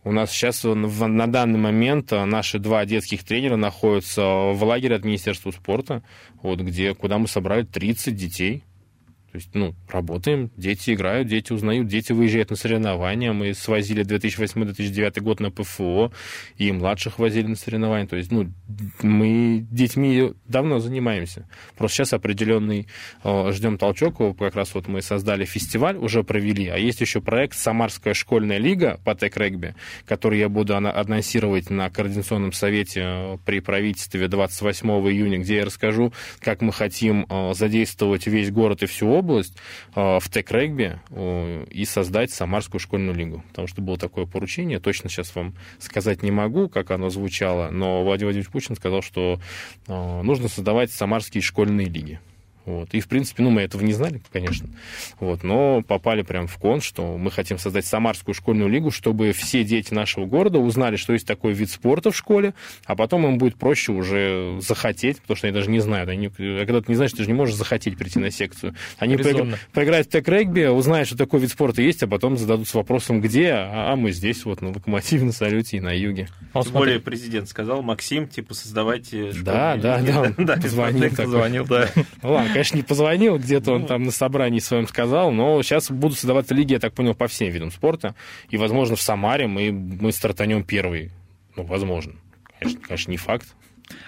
У 0.05 0.13
нас 0.13 0.31
сейчас 0.31 0.63
на 0.63 1.27
данный 1.27 1.59
момент 1.59 2.13
а, 2.13 2.25
наши 2.27 2.61
два 2.61 2.85
детских 2.85 3.25
тренера 3.25 3.57
находятся 3.57 4.23
в 4.23 4.63
лагере 4.63 4.95
от 4.95 5.05
Министерства 5.05 5.51
спорта, 5.51 6.03
вот, 6.43 6.61
где, 6.61 6.95
куда 6.95 7.19
мы 7.19 7.27
собрали 7.27 7.65
30 7.65 8.15
детей. 8.15 8.63
То 9.37 9.41
есть, 9.41 9.55
ну, 9.55 9.75
работаем, 9.91 10.51
дети 10.57 10.95
играют, 10.95 11.29
дети 11.29 11.53
узнают, 11.53 11.89
дети 11.89 12.13
выезжают 12.13 12.49
на 12.49 12.57
соревнования. 12.57 13.35
Мы 13.35 13.53
свозили 13.53 14.03
2008-2009 14.03 15.21
год 15.21 15.41
на 15.41 15.51
ПФО, 15.51 16.11
и 16.57 16.73
младших 16.73 17.19
возили 17.19 17.47
на 17.47 17.55
соревнования. 17.55 18.07
То 18.07 18.17
есть, 18.17 18.33
ну, 18.33 18.51
мы 19.03 19.67
детьми 19.71 20.33
давно 20.47 20.79
занимаемся. 20.79 21.47
Просто 21.77 21.99
сейчас 21.99 22.15
определенный 22.15 22.89
э, 23.25 23.53
ждем 23.53 23.77
толчок. 23.77 24.39
Как 24.39 24.57
раз 24.57 24.75
вот 24.75 24.89
мы 24.89 25.03
создали 25.03 25.45
фестиваль, 25.45 25.99
уже 25.99 26.25
провели, 26.25 26.69
а 26.69 26.79
есть 26.79 27.03
еще 27.03 27.21
проект 27.21 27.59
«Самарская 27.59 28.15
школьная 28.15 28.57
лига» 28.57 28.99
по 29.05 29.15
тег-регби, 29.15 29.75
который 30.07 30.39
я 30.39 30.49
буду 30.49 30.75
анонсировать 30.75 31.69
на 31.69 31.91
Координационном 31.91 32.53
совете 32.53 33.03
э, 33.05 33.39
при 33.45 33.61
правительстве 33.61 34.29
28 34.29 34.89
июня, 35.11 35.37
где 35.41 35.57
я 35.57 35.67
расскажу, 35.67 36.15
как 36.41 36.63
мы 36.63 36.73
хотим 36.73 37.27
э, 37.29 37.53
задействовать 37.53 38.27
весь 38.27 38.51
город 38.51 38.83
и 38.83 38.87
всю 38.87 39.09
область 39.09 39.26
в 39.95 40.23
тег-регби 40.31 41.01
и 41.71 41.85
создать 41.85 42.31
Самарскую 42.31 42.81
школьную 42.81 43.15
лигу. 43.15 43.45
Потому 43.49 43.69
что 43.69 43.83
было 43.83 43.99
такое 43.99 44.27
поручение, 44.27 44.81
точно 44.81 45.11
сейчас 45.11 45.35
вам 45.35 45.55
сказать 45.79 46.23
не 46.23 46.31
могу, 46.31 46.69
как 46.69 46.91
оно 46.91 47.11
звучало, 47.11 47.71
но 47.71 48.03
Владимир 48.05 48.29
Владимирович 48.29 48.51
Путин 48.51 48.77
сказал, 48.77 49.03
что 49.03 49.41
нужно 49.87 50.49
создавать 50.49 50.91
самарские 50.91 51.43
школьные 51.43 51.89
лиги. 51.89 52.21
Вот. 52.67 52.93
И, 52.93 53.01
в 53.01 53.09
принципе, 53.09 53.43
ну, 53.45 53.51
мы 53.51 53.63
этого 53.63 53.83
не 53.83 53.93
знали, 53.93 54.21
конечно. 54.33 54.69
Вот. 55.21 55.45
Но 55.45 55.83
попали 55.83 56.23
прям 56.23 56.49
в 56.49 56.57
кон, 56.59 56.81
что 56.81 57.17
мы 57.17 57.31
хотим 57.31 57.59
создать 57.59 57.87
Самарскую 57.87 58.35
школьную 58.35 58.69
лигу, 58.69 58.91
чтобы 58.91 59.33
все 59.33 59.63
дети 59.63 59.95
нашего 59.95 60.27
города 60.27 60.59
узнали, 60.59 60.97
что 60.97 61.13
есть 61.13 61.27
такой 61.27 61.53
вид 61.53 61.71
спорта 61.71 62.11
в 62.11 62.17
школе, 62.17 62.55
а 62.85 62.97
потом 62.97 63.25
им 63.27 63.39
будет 63.39 63.55
проще 63.55 63.93
уже 63.93 64.59
захотеть, 64.61 65.21
потому 65.23 65.37
что 65.37 65.47
они 65.47 65.55
даже 65.55 65.71
не 65.71 65.79
знают. 65.79 66.11
Они, 66.11 66.27
а 66.27 66.65
когда 66.67 66.81
ты 66.81 66.91
не 66.91 66.97
знаешь, 66.97 67.13
ты 67.13 67.23
же 67.23 67.29
не 67.29 67.35
можешь 67.35 67.55
захотеть 67.55 67.97
прийти 67.97 68.19
на 68.19 68.31
секцию. 68.31 68.75
Они 68.99 69.17
Резонно. 69.17 69.59
поиграют 69.73 70.09
в 70.09 70.11
тег-регби, 70.11 70.67
узнают, 70.67 71.07
что 71.07 71.17
такой 71.17 71.41
вид 71.41 71.51
спорта 71.51 71.83
есть, 71.83 72.03
а 72.03 72.09
потом 72.09 72.37
зададутся 72.37 72.77
вопросом, 72.79 73.21
где, 73.21 73.53
а, 73.53 73.93
а 73.93 73.97
мы 73.97 74.11
здесь, 74.11 74.45
вот, 74.45 74.61
на 74.61 74.71
Локомотиве, 74.71 75.25
на 75.25 75.33
Салюте 75.33 75.77
и 75.77 75.81
на 75.81 75.97
юге. 75.97 76.29
А 76.53 76.63
Тем 76.63 76.73
более 76.73 76.99
президент 76.99 77.49
сказал, 77.49 77.83
Максим, 77.83 78.27
типа, 78.27 78.55
создавайте 78.55 79.33
Да, 79.43 79.77
да, 79.77 80.01
да, 80.01 80.35
да, 80.39 80.57
позвонил, 80.57 81.11
позвонил, 81.15 81.65
да. 81.65 81.89
Ладно, 82.23 82.56
конечно, 82.57 82.77
не 82.77 82.83
позвонил, 82.83 83.39
где-то 83.39 83.73
он 83.73 83.83
ну. 83.83 83.87
там 83.87 84.03
на 84.05 84.11
собрании 84.11 84.61
своем 84.61 84.89
сказал, 84.89 85.31
но 85.31 85.63
сейчас 85.63 85.91
будут 85.91 86.19
создаваться 86.19 86.55
лиги, 86.55 86.73
я 86.73 86.81
так 86.81 86.95
понял, 86.95 87.15
по 87.15 87.29
всем 87.29 87.51
видам 87.51 87.71
спорта, 87.71 88.15
и, 88.49 88.57
возможно, 88.57 88.97
в 88.97 89.03
Самаре 89.03 89.47
мы, 89.47 89.71
мы 89.73 90.11
стартанем 90.11 90.65
первый. 90.65 91.11
Ну, 91.55 91.65
возможно. 91.65 92.15
Конечно, 92.59 92.81
конечно, 92.81 93.11
не 93.11 93.19
факт. 93.19 93.55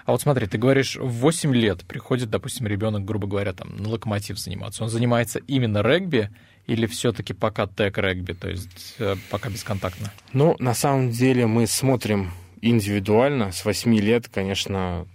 А 0.07 0.13
вот 0.13 0.23
смотри, 0.23 0.47
ты 0.47 0.57
говоришь, 0.57 0.97
в 0.97 1.07
8 1.07 1.55
лет 1.55 1.85
приходит, 1.85 2.31
допустим, 2.31 2.67
ребенок, 2.67 3.05
грубо 3.05 3.27
говоря, 3.27 3.53
там, 3.53 3.77
на 3.77 3.91
локомотив 3.91 4.39
заниматься. 4.39 4.83
Он 4.83 4.89
занимается 4.89 5.41
именно 5.47 5.83
регби 5.83 6.31
или 6.67 6.87
все-таки 6.87 7.35
пока 7.35 7.67
тег 7.67 7.99
регби, 7.99 8.33
то 8.33 8.49
есть 8.49 8.97
э, 8.99 9.17
пока 9.31 9.51
бесконтактно? 9.51 10.11
Ну, 10.33 10.57
на 10.59 10.75
самом 10.75 11.11
деле 11.11 11.47
мы 11.47 11.67
смотрим 11.67 12.31
индивидуально. 12.61 13.53
С 13.53 13.65
8 13.65 13.95
лет, 14.01 14.29
конечно, 14.29 15.07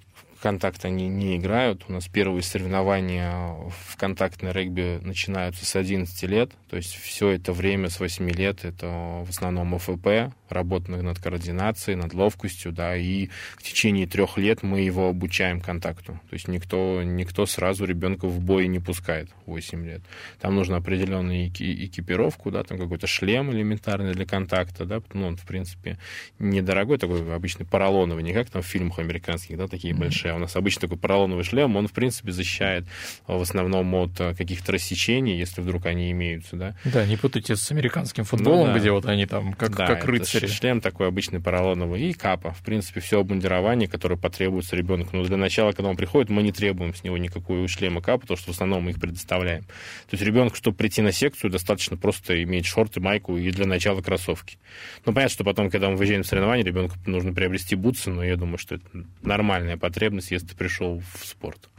контакт 0.44 0.84
они 0.84 1.08
не 1.08 1.38
играют. 1.38 1.86
У 1.88 1.94
нас 1.94 2.10
первые 2.10 2.44
соревнования 2.44 3.32
в 3.70 3.96
контактной 3.96 4.52
регби 4.52 5.00
начинаются 5.02 5.66
с 5.66 5.74
11 5.78 6.22
лет. 6.24 6.52
То 6.70 6.76
есть 6.76 6.96
все 6.96 7.30
это 7.30 7.54
время 7.54 7.90
с 7.90 8.02
8 8.02 8.30
лет 8.30 8.66
это 8.66 8.88
в 9.26 9.30
основном 9.30 9.74
ОФП, 9.76 10.34
работа 10.50 10.92
над 10.92 11.18
координацией, 11.18 11.96
над 11.96 12.14
ловкостью, 12.14 12.74
да, 12.74 12.98
и 12.98 13.30
в 13.58 13.64
течение 13.64 14.06
трех 14.06 14.38
лет 14.38 14.64
мы 14.64 14.82
его 14.82 15.08
обучаем 15.08 15.62
контакту. 15.62 16.20
То 16.30 16.34
есть 16.34 16.50
никто, 16.50 17.02
никто 17.04 17.46
сразу 17.46 17.86
ребенка 17.86 18.28
в 18.28 18.42
бой 18.42 18.68
не 18.68 18.80
пускает 18.80 19.30
8 19.46 19.86
лет. 19.86 20.02
Там 20.42 20.56
нужно 20.56 20.76
определенную 20.76 21.48
экипировку, 21.48 22.52
да, 22.52 22.64
там 22.64 22.78
какой-то 22.78 23.08
шлем 23.08 23.50
элементарный 23.52 24.14
для 24.14 24.26
контакта, 24.26 24.84
да, 24.86 25.02
ну, 25.14 25.28
он, 25.28 25.38
в 25.38 25.46
принципе, 25.46 25.98
недорогой, 26.38 26.98
такой 26.98 27.34
обычный 27.34 27.66
поролоновый, 27.66 28.24
не 28.24 28.34
как 28.34 28.50
там 28.50 28.62
в 28.62 28.66
фильмах 28.66 29.00
американских, 29.00 29.58
да, 29.58 29.68
такие 29.68 29.94
mm-hmm. 29.94 29.98
большие, 29.98 30.33
у 30.36 30.40
нас 30.40 30.56
обычно 30.56 30.82
такой 30.82 30.98
поролоновый 30.98 31.44
шлем, 31.44 31.76
он, 31.76 31.88
в 31.88 31.92
принципе, 31.92 32.32
защищает 32.32 32.86
в 33.28 33.42
основном 33.42 33.94
от 33.96 34.20
э, 34.20 34.34
каких-то 34.36 34.72
рассечений, 34.72 35.38
если 35.38 35.62
вдруг 35.62 35.86
они 35.86 36.12
имеются, 36.12 36.56
да. 36.56 36.76
Да, 36.86 37.06
не 37.06 37.18
путайте 37.18 37.56
с 37.56 37.72
американским 37.72 38.24
футболом, 38.24 38.68
ну, 38.68 38.74
да. 38.74 38.80
где 38.80 38.92
вот 38.92 39.06
они 39.06 39.26
там 39.26 39.54
как, 39.54 39.76
да, 39.76 39.88
как 39.88 40.06
рыцари. 40.06 40.48
шлем 40.48 40.82
такой 40.82 41.08
обычный 41.08 41.40
поролоновый 41.40 42.02
и 42.10 42.14
капа. 42.14 42.52
В 42.52 42.64
принципе, 42.64 43.00
все 43.00 43.20
обмундирование, 43.20 43.88
которое 43.88 44.18
потребуется 44.18 44.76
ребенку. 44.76 45.16
Но 45.16 45.24
для 45.24 45.38
начала, 45.38 45.72
когда 45.72 45.90
он 45.90 45.96
приходит, 45.96 46.30
мы 46.30 46.44
не 46.44 46.52
требуем 46.52 46.94
с 46.94 47.04
него 47.04 47.18
никакой 47.18 47.68
шлема 47.68 48.02
капа, 48.02 48.22
потому 48.22 48.38
что 48.38 48.52
в 48.52 48.54
основном 48.54 48.84
мы 48.84 48.92
их 48.92 49.00
предоставляем. 49.00 49.64
То 49.64 50.14
есть 50.14 50.24
ребенку, 50.24 50.56
чтобы 50.56 50.78
прийти 50.78 51.02
на 51.02 51.12
секцию, 51.12 51.52
достаточно 51.52 51.98
просто 51.98 52.42
иметь 52.44 52.66
шорты, 52.66 53.00
майку 53.00 53.38
и 53.38 53.52
для 53.52 53.66
начала 53.66 54.02
кроссовки. 54.02 54.58
Ну, 55.06 55.14
понятно, 55.14 55.34
что 55.34 55.44
потом, 55.44 55.70
когда 55.70 55.90
мы 55.90 55.96
выезжаем 55.96 56.24
в 56.24 56.28
соревнования, 56.28 56.66
ребенку 56.66 56.96
нужно 57.06 57.34
приобрести 57.34 57.76
бутсы, 57.76 58.10
но 58.10 58.24
я 58.24 58.36
думаю, 58.36 58.58
что 58.58 58.76
это 58.76 58.86
нормальная 59.22 59.78
потребность, 59.78 60.23
если 60.32 60.48
ты 60.48 60.56
пришел 60.56 61.02
в 61.14 61.26
спорт. 61.26 61.70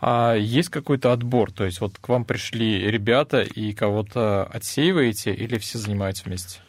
А 0.00 0.34
есть 0.34 0.68
какой-то 0.68 1.12
отбор? 1.12 1.52
То 1.52 1.64
есть 1.64 1.80
вот 1.80 1.98
к 1.98 2.08
вам 2.08 2.24
пришли 2.24 2.90
ребята 2.90 3.42
и 3.42 3.72
кого-то 3.72 4.44
отсеиваете 4.44 5.32
или 5.32 5.58
все 5.58 5.78
занимаются 5.78 6.24
вместе? 6.24 6.60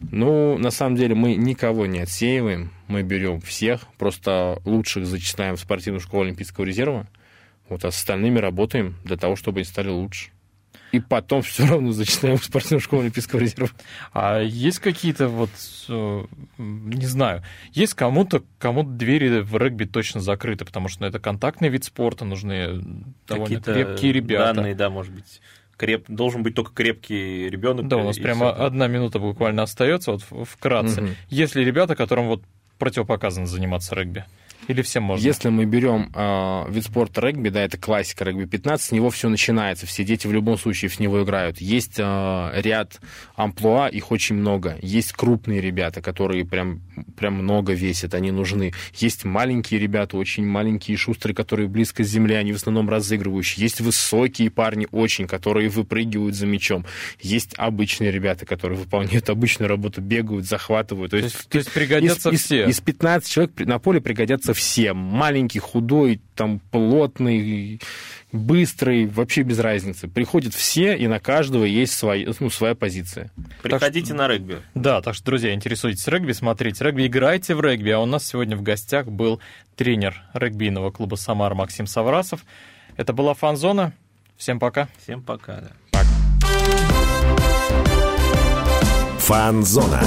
Ну, 0.00 0.58
на 0.58 0.70
самом 0.70 0.96
деле 0.96 1.14
мы 1.14 1.34
никого 1.34 1.86
не 1.86 2.00
отсеиваем, 2.00 2.72
мы 2.88 3.02
берем 3.02 3.40
всех, 3.40 3.82
просто 3.98 4.60
лучших 4.64 5.06
зачисляем 5.06 5.56
в 5.56 5.60
спортивную 5.60 6.00
школу 6.00 6.24
Олимпийского 6.24 6.64
резерва, 6.64 7.06
вот, 7.68 7.84
а 7.84 7.90
с 7.90 7.98
остальными 7.98 8.38
работаем 8.38 8.96
для 9.04 9.16
того, 9.16 9.36
чтобы 9.36 9.60
они 9.60 9.64
стали 9.64 9.88
лучше 9.88 10.30
и 10.92 11.00
потом 11.00 11.42
все 11.42 11.66
равно 11.66 11.92
зачитаем 11.92 12.36
в 12.36 12.44
спортивную 12.44 12.80
школу 12.80 13.02
Олимпийского 13.02 13.40
резерва. 13.40 13.70
А 14.12 14.40
есть 14.40 14.78
какие-то 14.78 15.28
вот, 15.28 15.50
э, 15.88 16.24
не 16.58 17.06
знаю, 17.06 17.42
есть 17.72 17.94
кому-то, 17.94 18.42
кому 18.58 18.84
двери 18.84 19.40
в 19.40 19.56
регби 19.56 19.84
точно 19.84 20.20
закрыты, 20.20 20.64
потому 20.64 20.88
что 20.88 21.02
ну, 21.02 21.08
это 21.08 21.18
контактный 21.18 21.70
вид 21.70 21.84
спорта, 21.84 22.24
нужны 22.24 22.82
довольно 23.26 23.60
крепкие 23.60 24.12
ребята. 24.12 24.54
Данные, 24.54 24.74
да, 24.74 24.90
может 24.90 25.12
быть 25.12 25.40
креп... 25.82 26.04
должен 26.08 26.42
быть 26.42 26.54
только 26.54 26.72
крепкий 26.72 27.48
ребенок. 27.48 27.88
Да, 27.88 27.96
у 27.96 28.04
нас 28.04 28.18
прямо 28.18 28.52
все. 28.54 28.64
одна 28.64 28.86
минута 28.86 29.18
буквально 29.18 29.62
остается, 29.62 30.12
вот 30.12 30.22
вкратце. 30.48 31.02
Угу. 31.02 31.10
Если 31.30 31.64
ребята, 31.64 31.96
которым 31.96 32.28
вот 32.28 32.42
противопоказано 32.78 33.46
заниматься 33.46 33.94
регби? 33.94 34.24
Или 34.68 34.82
всем 34.82 35.02
можно? 35.02 35.24
Если 35.24 35.48
мы 35.48 35.64
берем 35.64 36.10
э, 36.14 36.64
вид 36.70 36.84
спорта 36.84 37.20
регби, 37.20 37.48
да, 37.48 37.62
это 37.62 37.78
классика 37.78 38.24
регби 38.24 38.44
15, 38.44 38.86
с 38.86 38.92
него 38.92 39.10
все 39.10 39.28
начинается, 39.28 39.86
все 39.86 40.04
дети 40.04 40.26
в 40.26 40.32
любом 40.32 40.56
случае 40.56 40.88
в 40.88 41.00
него 41.00 41.22
играют. 41.22 41.60
Есть 41.60 41.98
э, 41.98 42.50
ряд 42.54 43.00
амплуа, 43.34 43.88
их 43.88 44.12
очень 44.12 44.36
много. 44.36 44.76
Есть 44.80 45.12
крупные 45.12 45.60
ребята, 45.60 46.00
которые 46.00 46.44
прям, 46.44 46.80
прям 47.16 47.34
много 47.34 47.72
весят, 47.72 48.14
они 48.14 48.30
нужны. 48.30 48.72
Есть 48.94 49.24
маленькие 49.24 49.80
ребята, 49.80 50.16
очень 50.16 50.46
маленькие 50.46 50.96
шустрые, 50.96 51.34
которые 51.34 51.68
близко 51.68 52.04
с 52.04 52.08
земли, 52.08 52.34
они 52.34 52.52
в 52.52 52.56
основном 52.56 52.88
разыгрывающие. 52.88 53.62
Есть 53.62 53.80
высокие 53.80 54.50
парни 54.50 54.86
очень, 54.92 55.26
которые 55.26 55.68
выпрыгивают 55.68 56.36
за 56.36 56.46
мячом. 56.46 56.86
Есть 57.20 57.54
обычные 57.56 58.12
ребята, 58.12 58.46
которые 58.46 58.78
выполняют 58.78 59.28
обычную 59.28 59.68
работу, 59.68 60.00
бегают, 60.00 60.46
захватывают. 60.46 61.10
То, 61.10 61.18
то 61.18 61.24
есть, 61.24 61.48
то 61.48 61.58
есть 61.58 61.72
пригодятся 61.72 62.30
из, 62.30 62.44
все? 62.44 62.64
Из, 62.64 62.76
из 62.76 62.80
15 62.80 63.30
человек 63.30 63.58
на 63.58 63.78
поле 63.78 64.00
пригодятся 64.00 64.51
нравится 64.52 64.54
всем. 64.54 64.96
Маленький, 64.96 65.58
худой, 65.58 66.20
там, 66.34 66.60
плотный, 66.70 67.80
быстрый, 68.32 69.06
вообще 69.06 69.42
без 69.42 69.58
разницы. 69.58 70.08
Приходят 70.08 70.54
все, 70.54 70.96
и 70.96 71.06
на 71.06 71.18
каждого 71.18 71.64
есть 71.64 71.94
свои, 71.94 72.26
ну, 72.40 72.50
своя 72.50 72.74
позиция. 72.74 73.30
Приходите 73.62 74.08
так, 74.08 74.18
на 74.18 74.28
регби. 74.28 74.58
Да, 74.74 75.00
так 75.00 75.14
что, 75.14 75.24
друзья, 75.26 75.52
интересуйтесь 75.54 76.06
регби, 76.08 76.32
смотрите 76.32 76.84
регби, 76.84 77.06
играйте 77.06 77.54
в 77.54 77.60
регби. 77.60 77.90
А 77.90 78.00
у 78.00 78.06
нас 78.06 78.26
сегодня 78.26 78.56
в 78.56 78.62
гостях 78.62 79.06
был 79.06 79.40
тренер 79.76 80.22
регбийного 80.34 80.90
клуба 80.90 81.16
«Самар» 81.16 81.54
Максим 81.54 81.86
Саврасов. 81.86 82.44
Это 82.96 83.12
была 83.12 83.34
«Фан-зона». 83.34 83.92
Всем 84.36 84.58
пока. 84.58 84.88
Всем 85.02 85.22
пока, 85.22 85.60
да. 85.60 85.70
Пока. 85.92 86.06
«Фан-зона». 89.18 90.02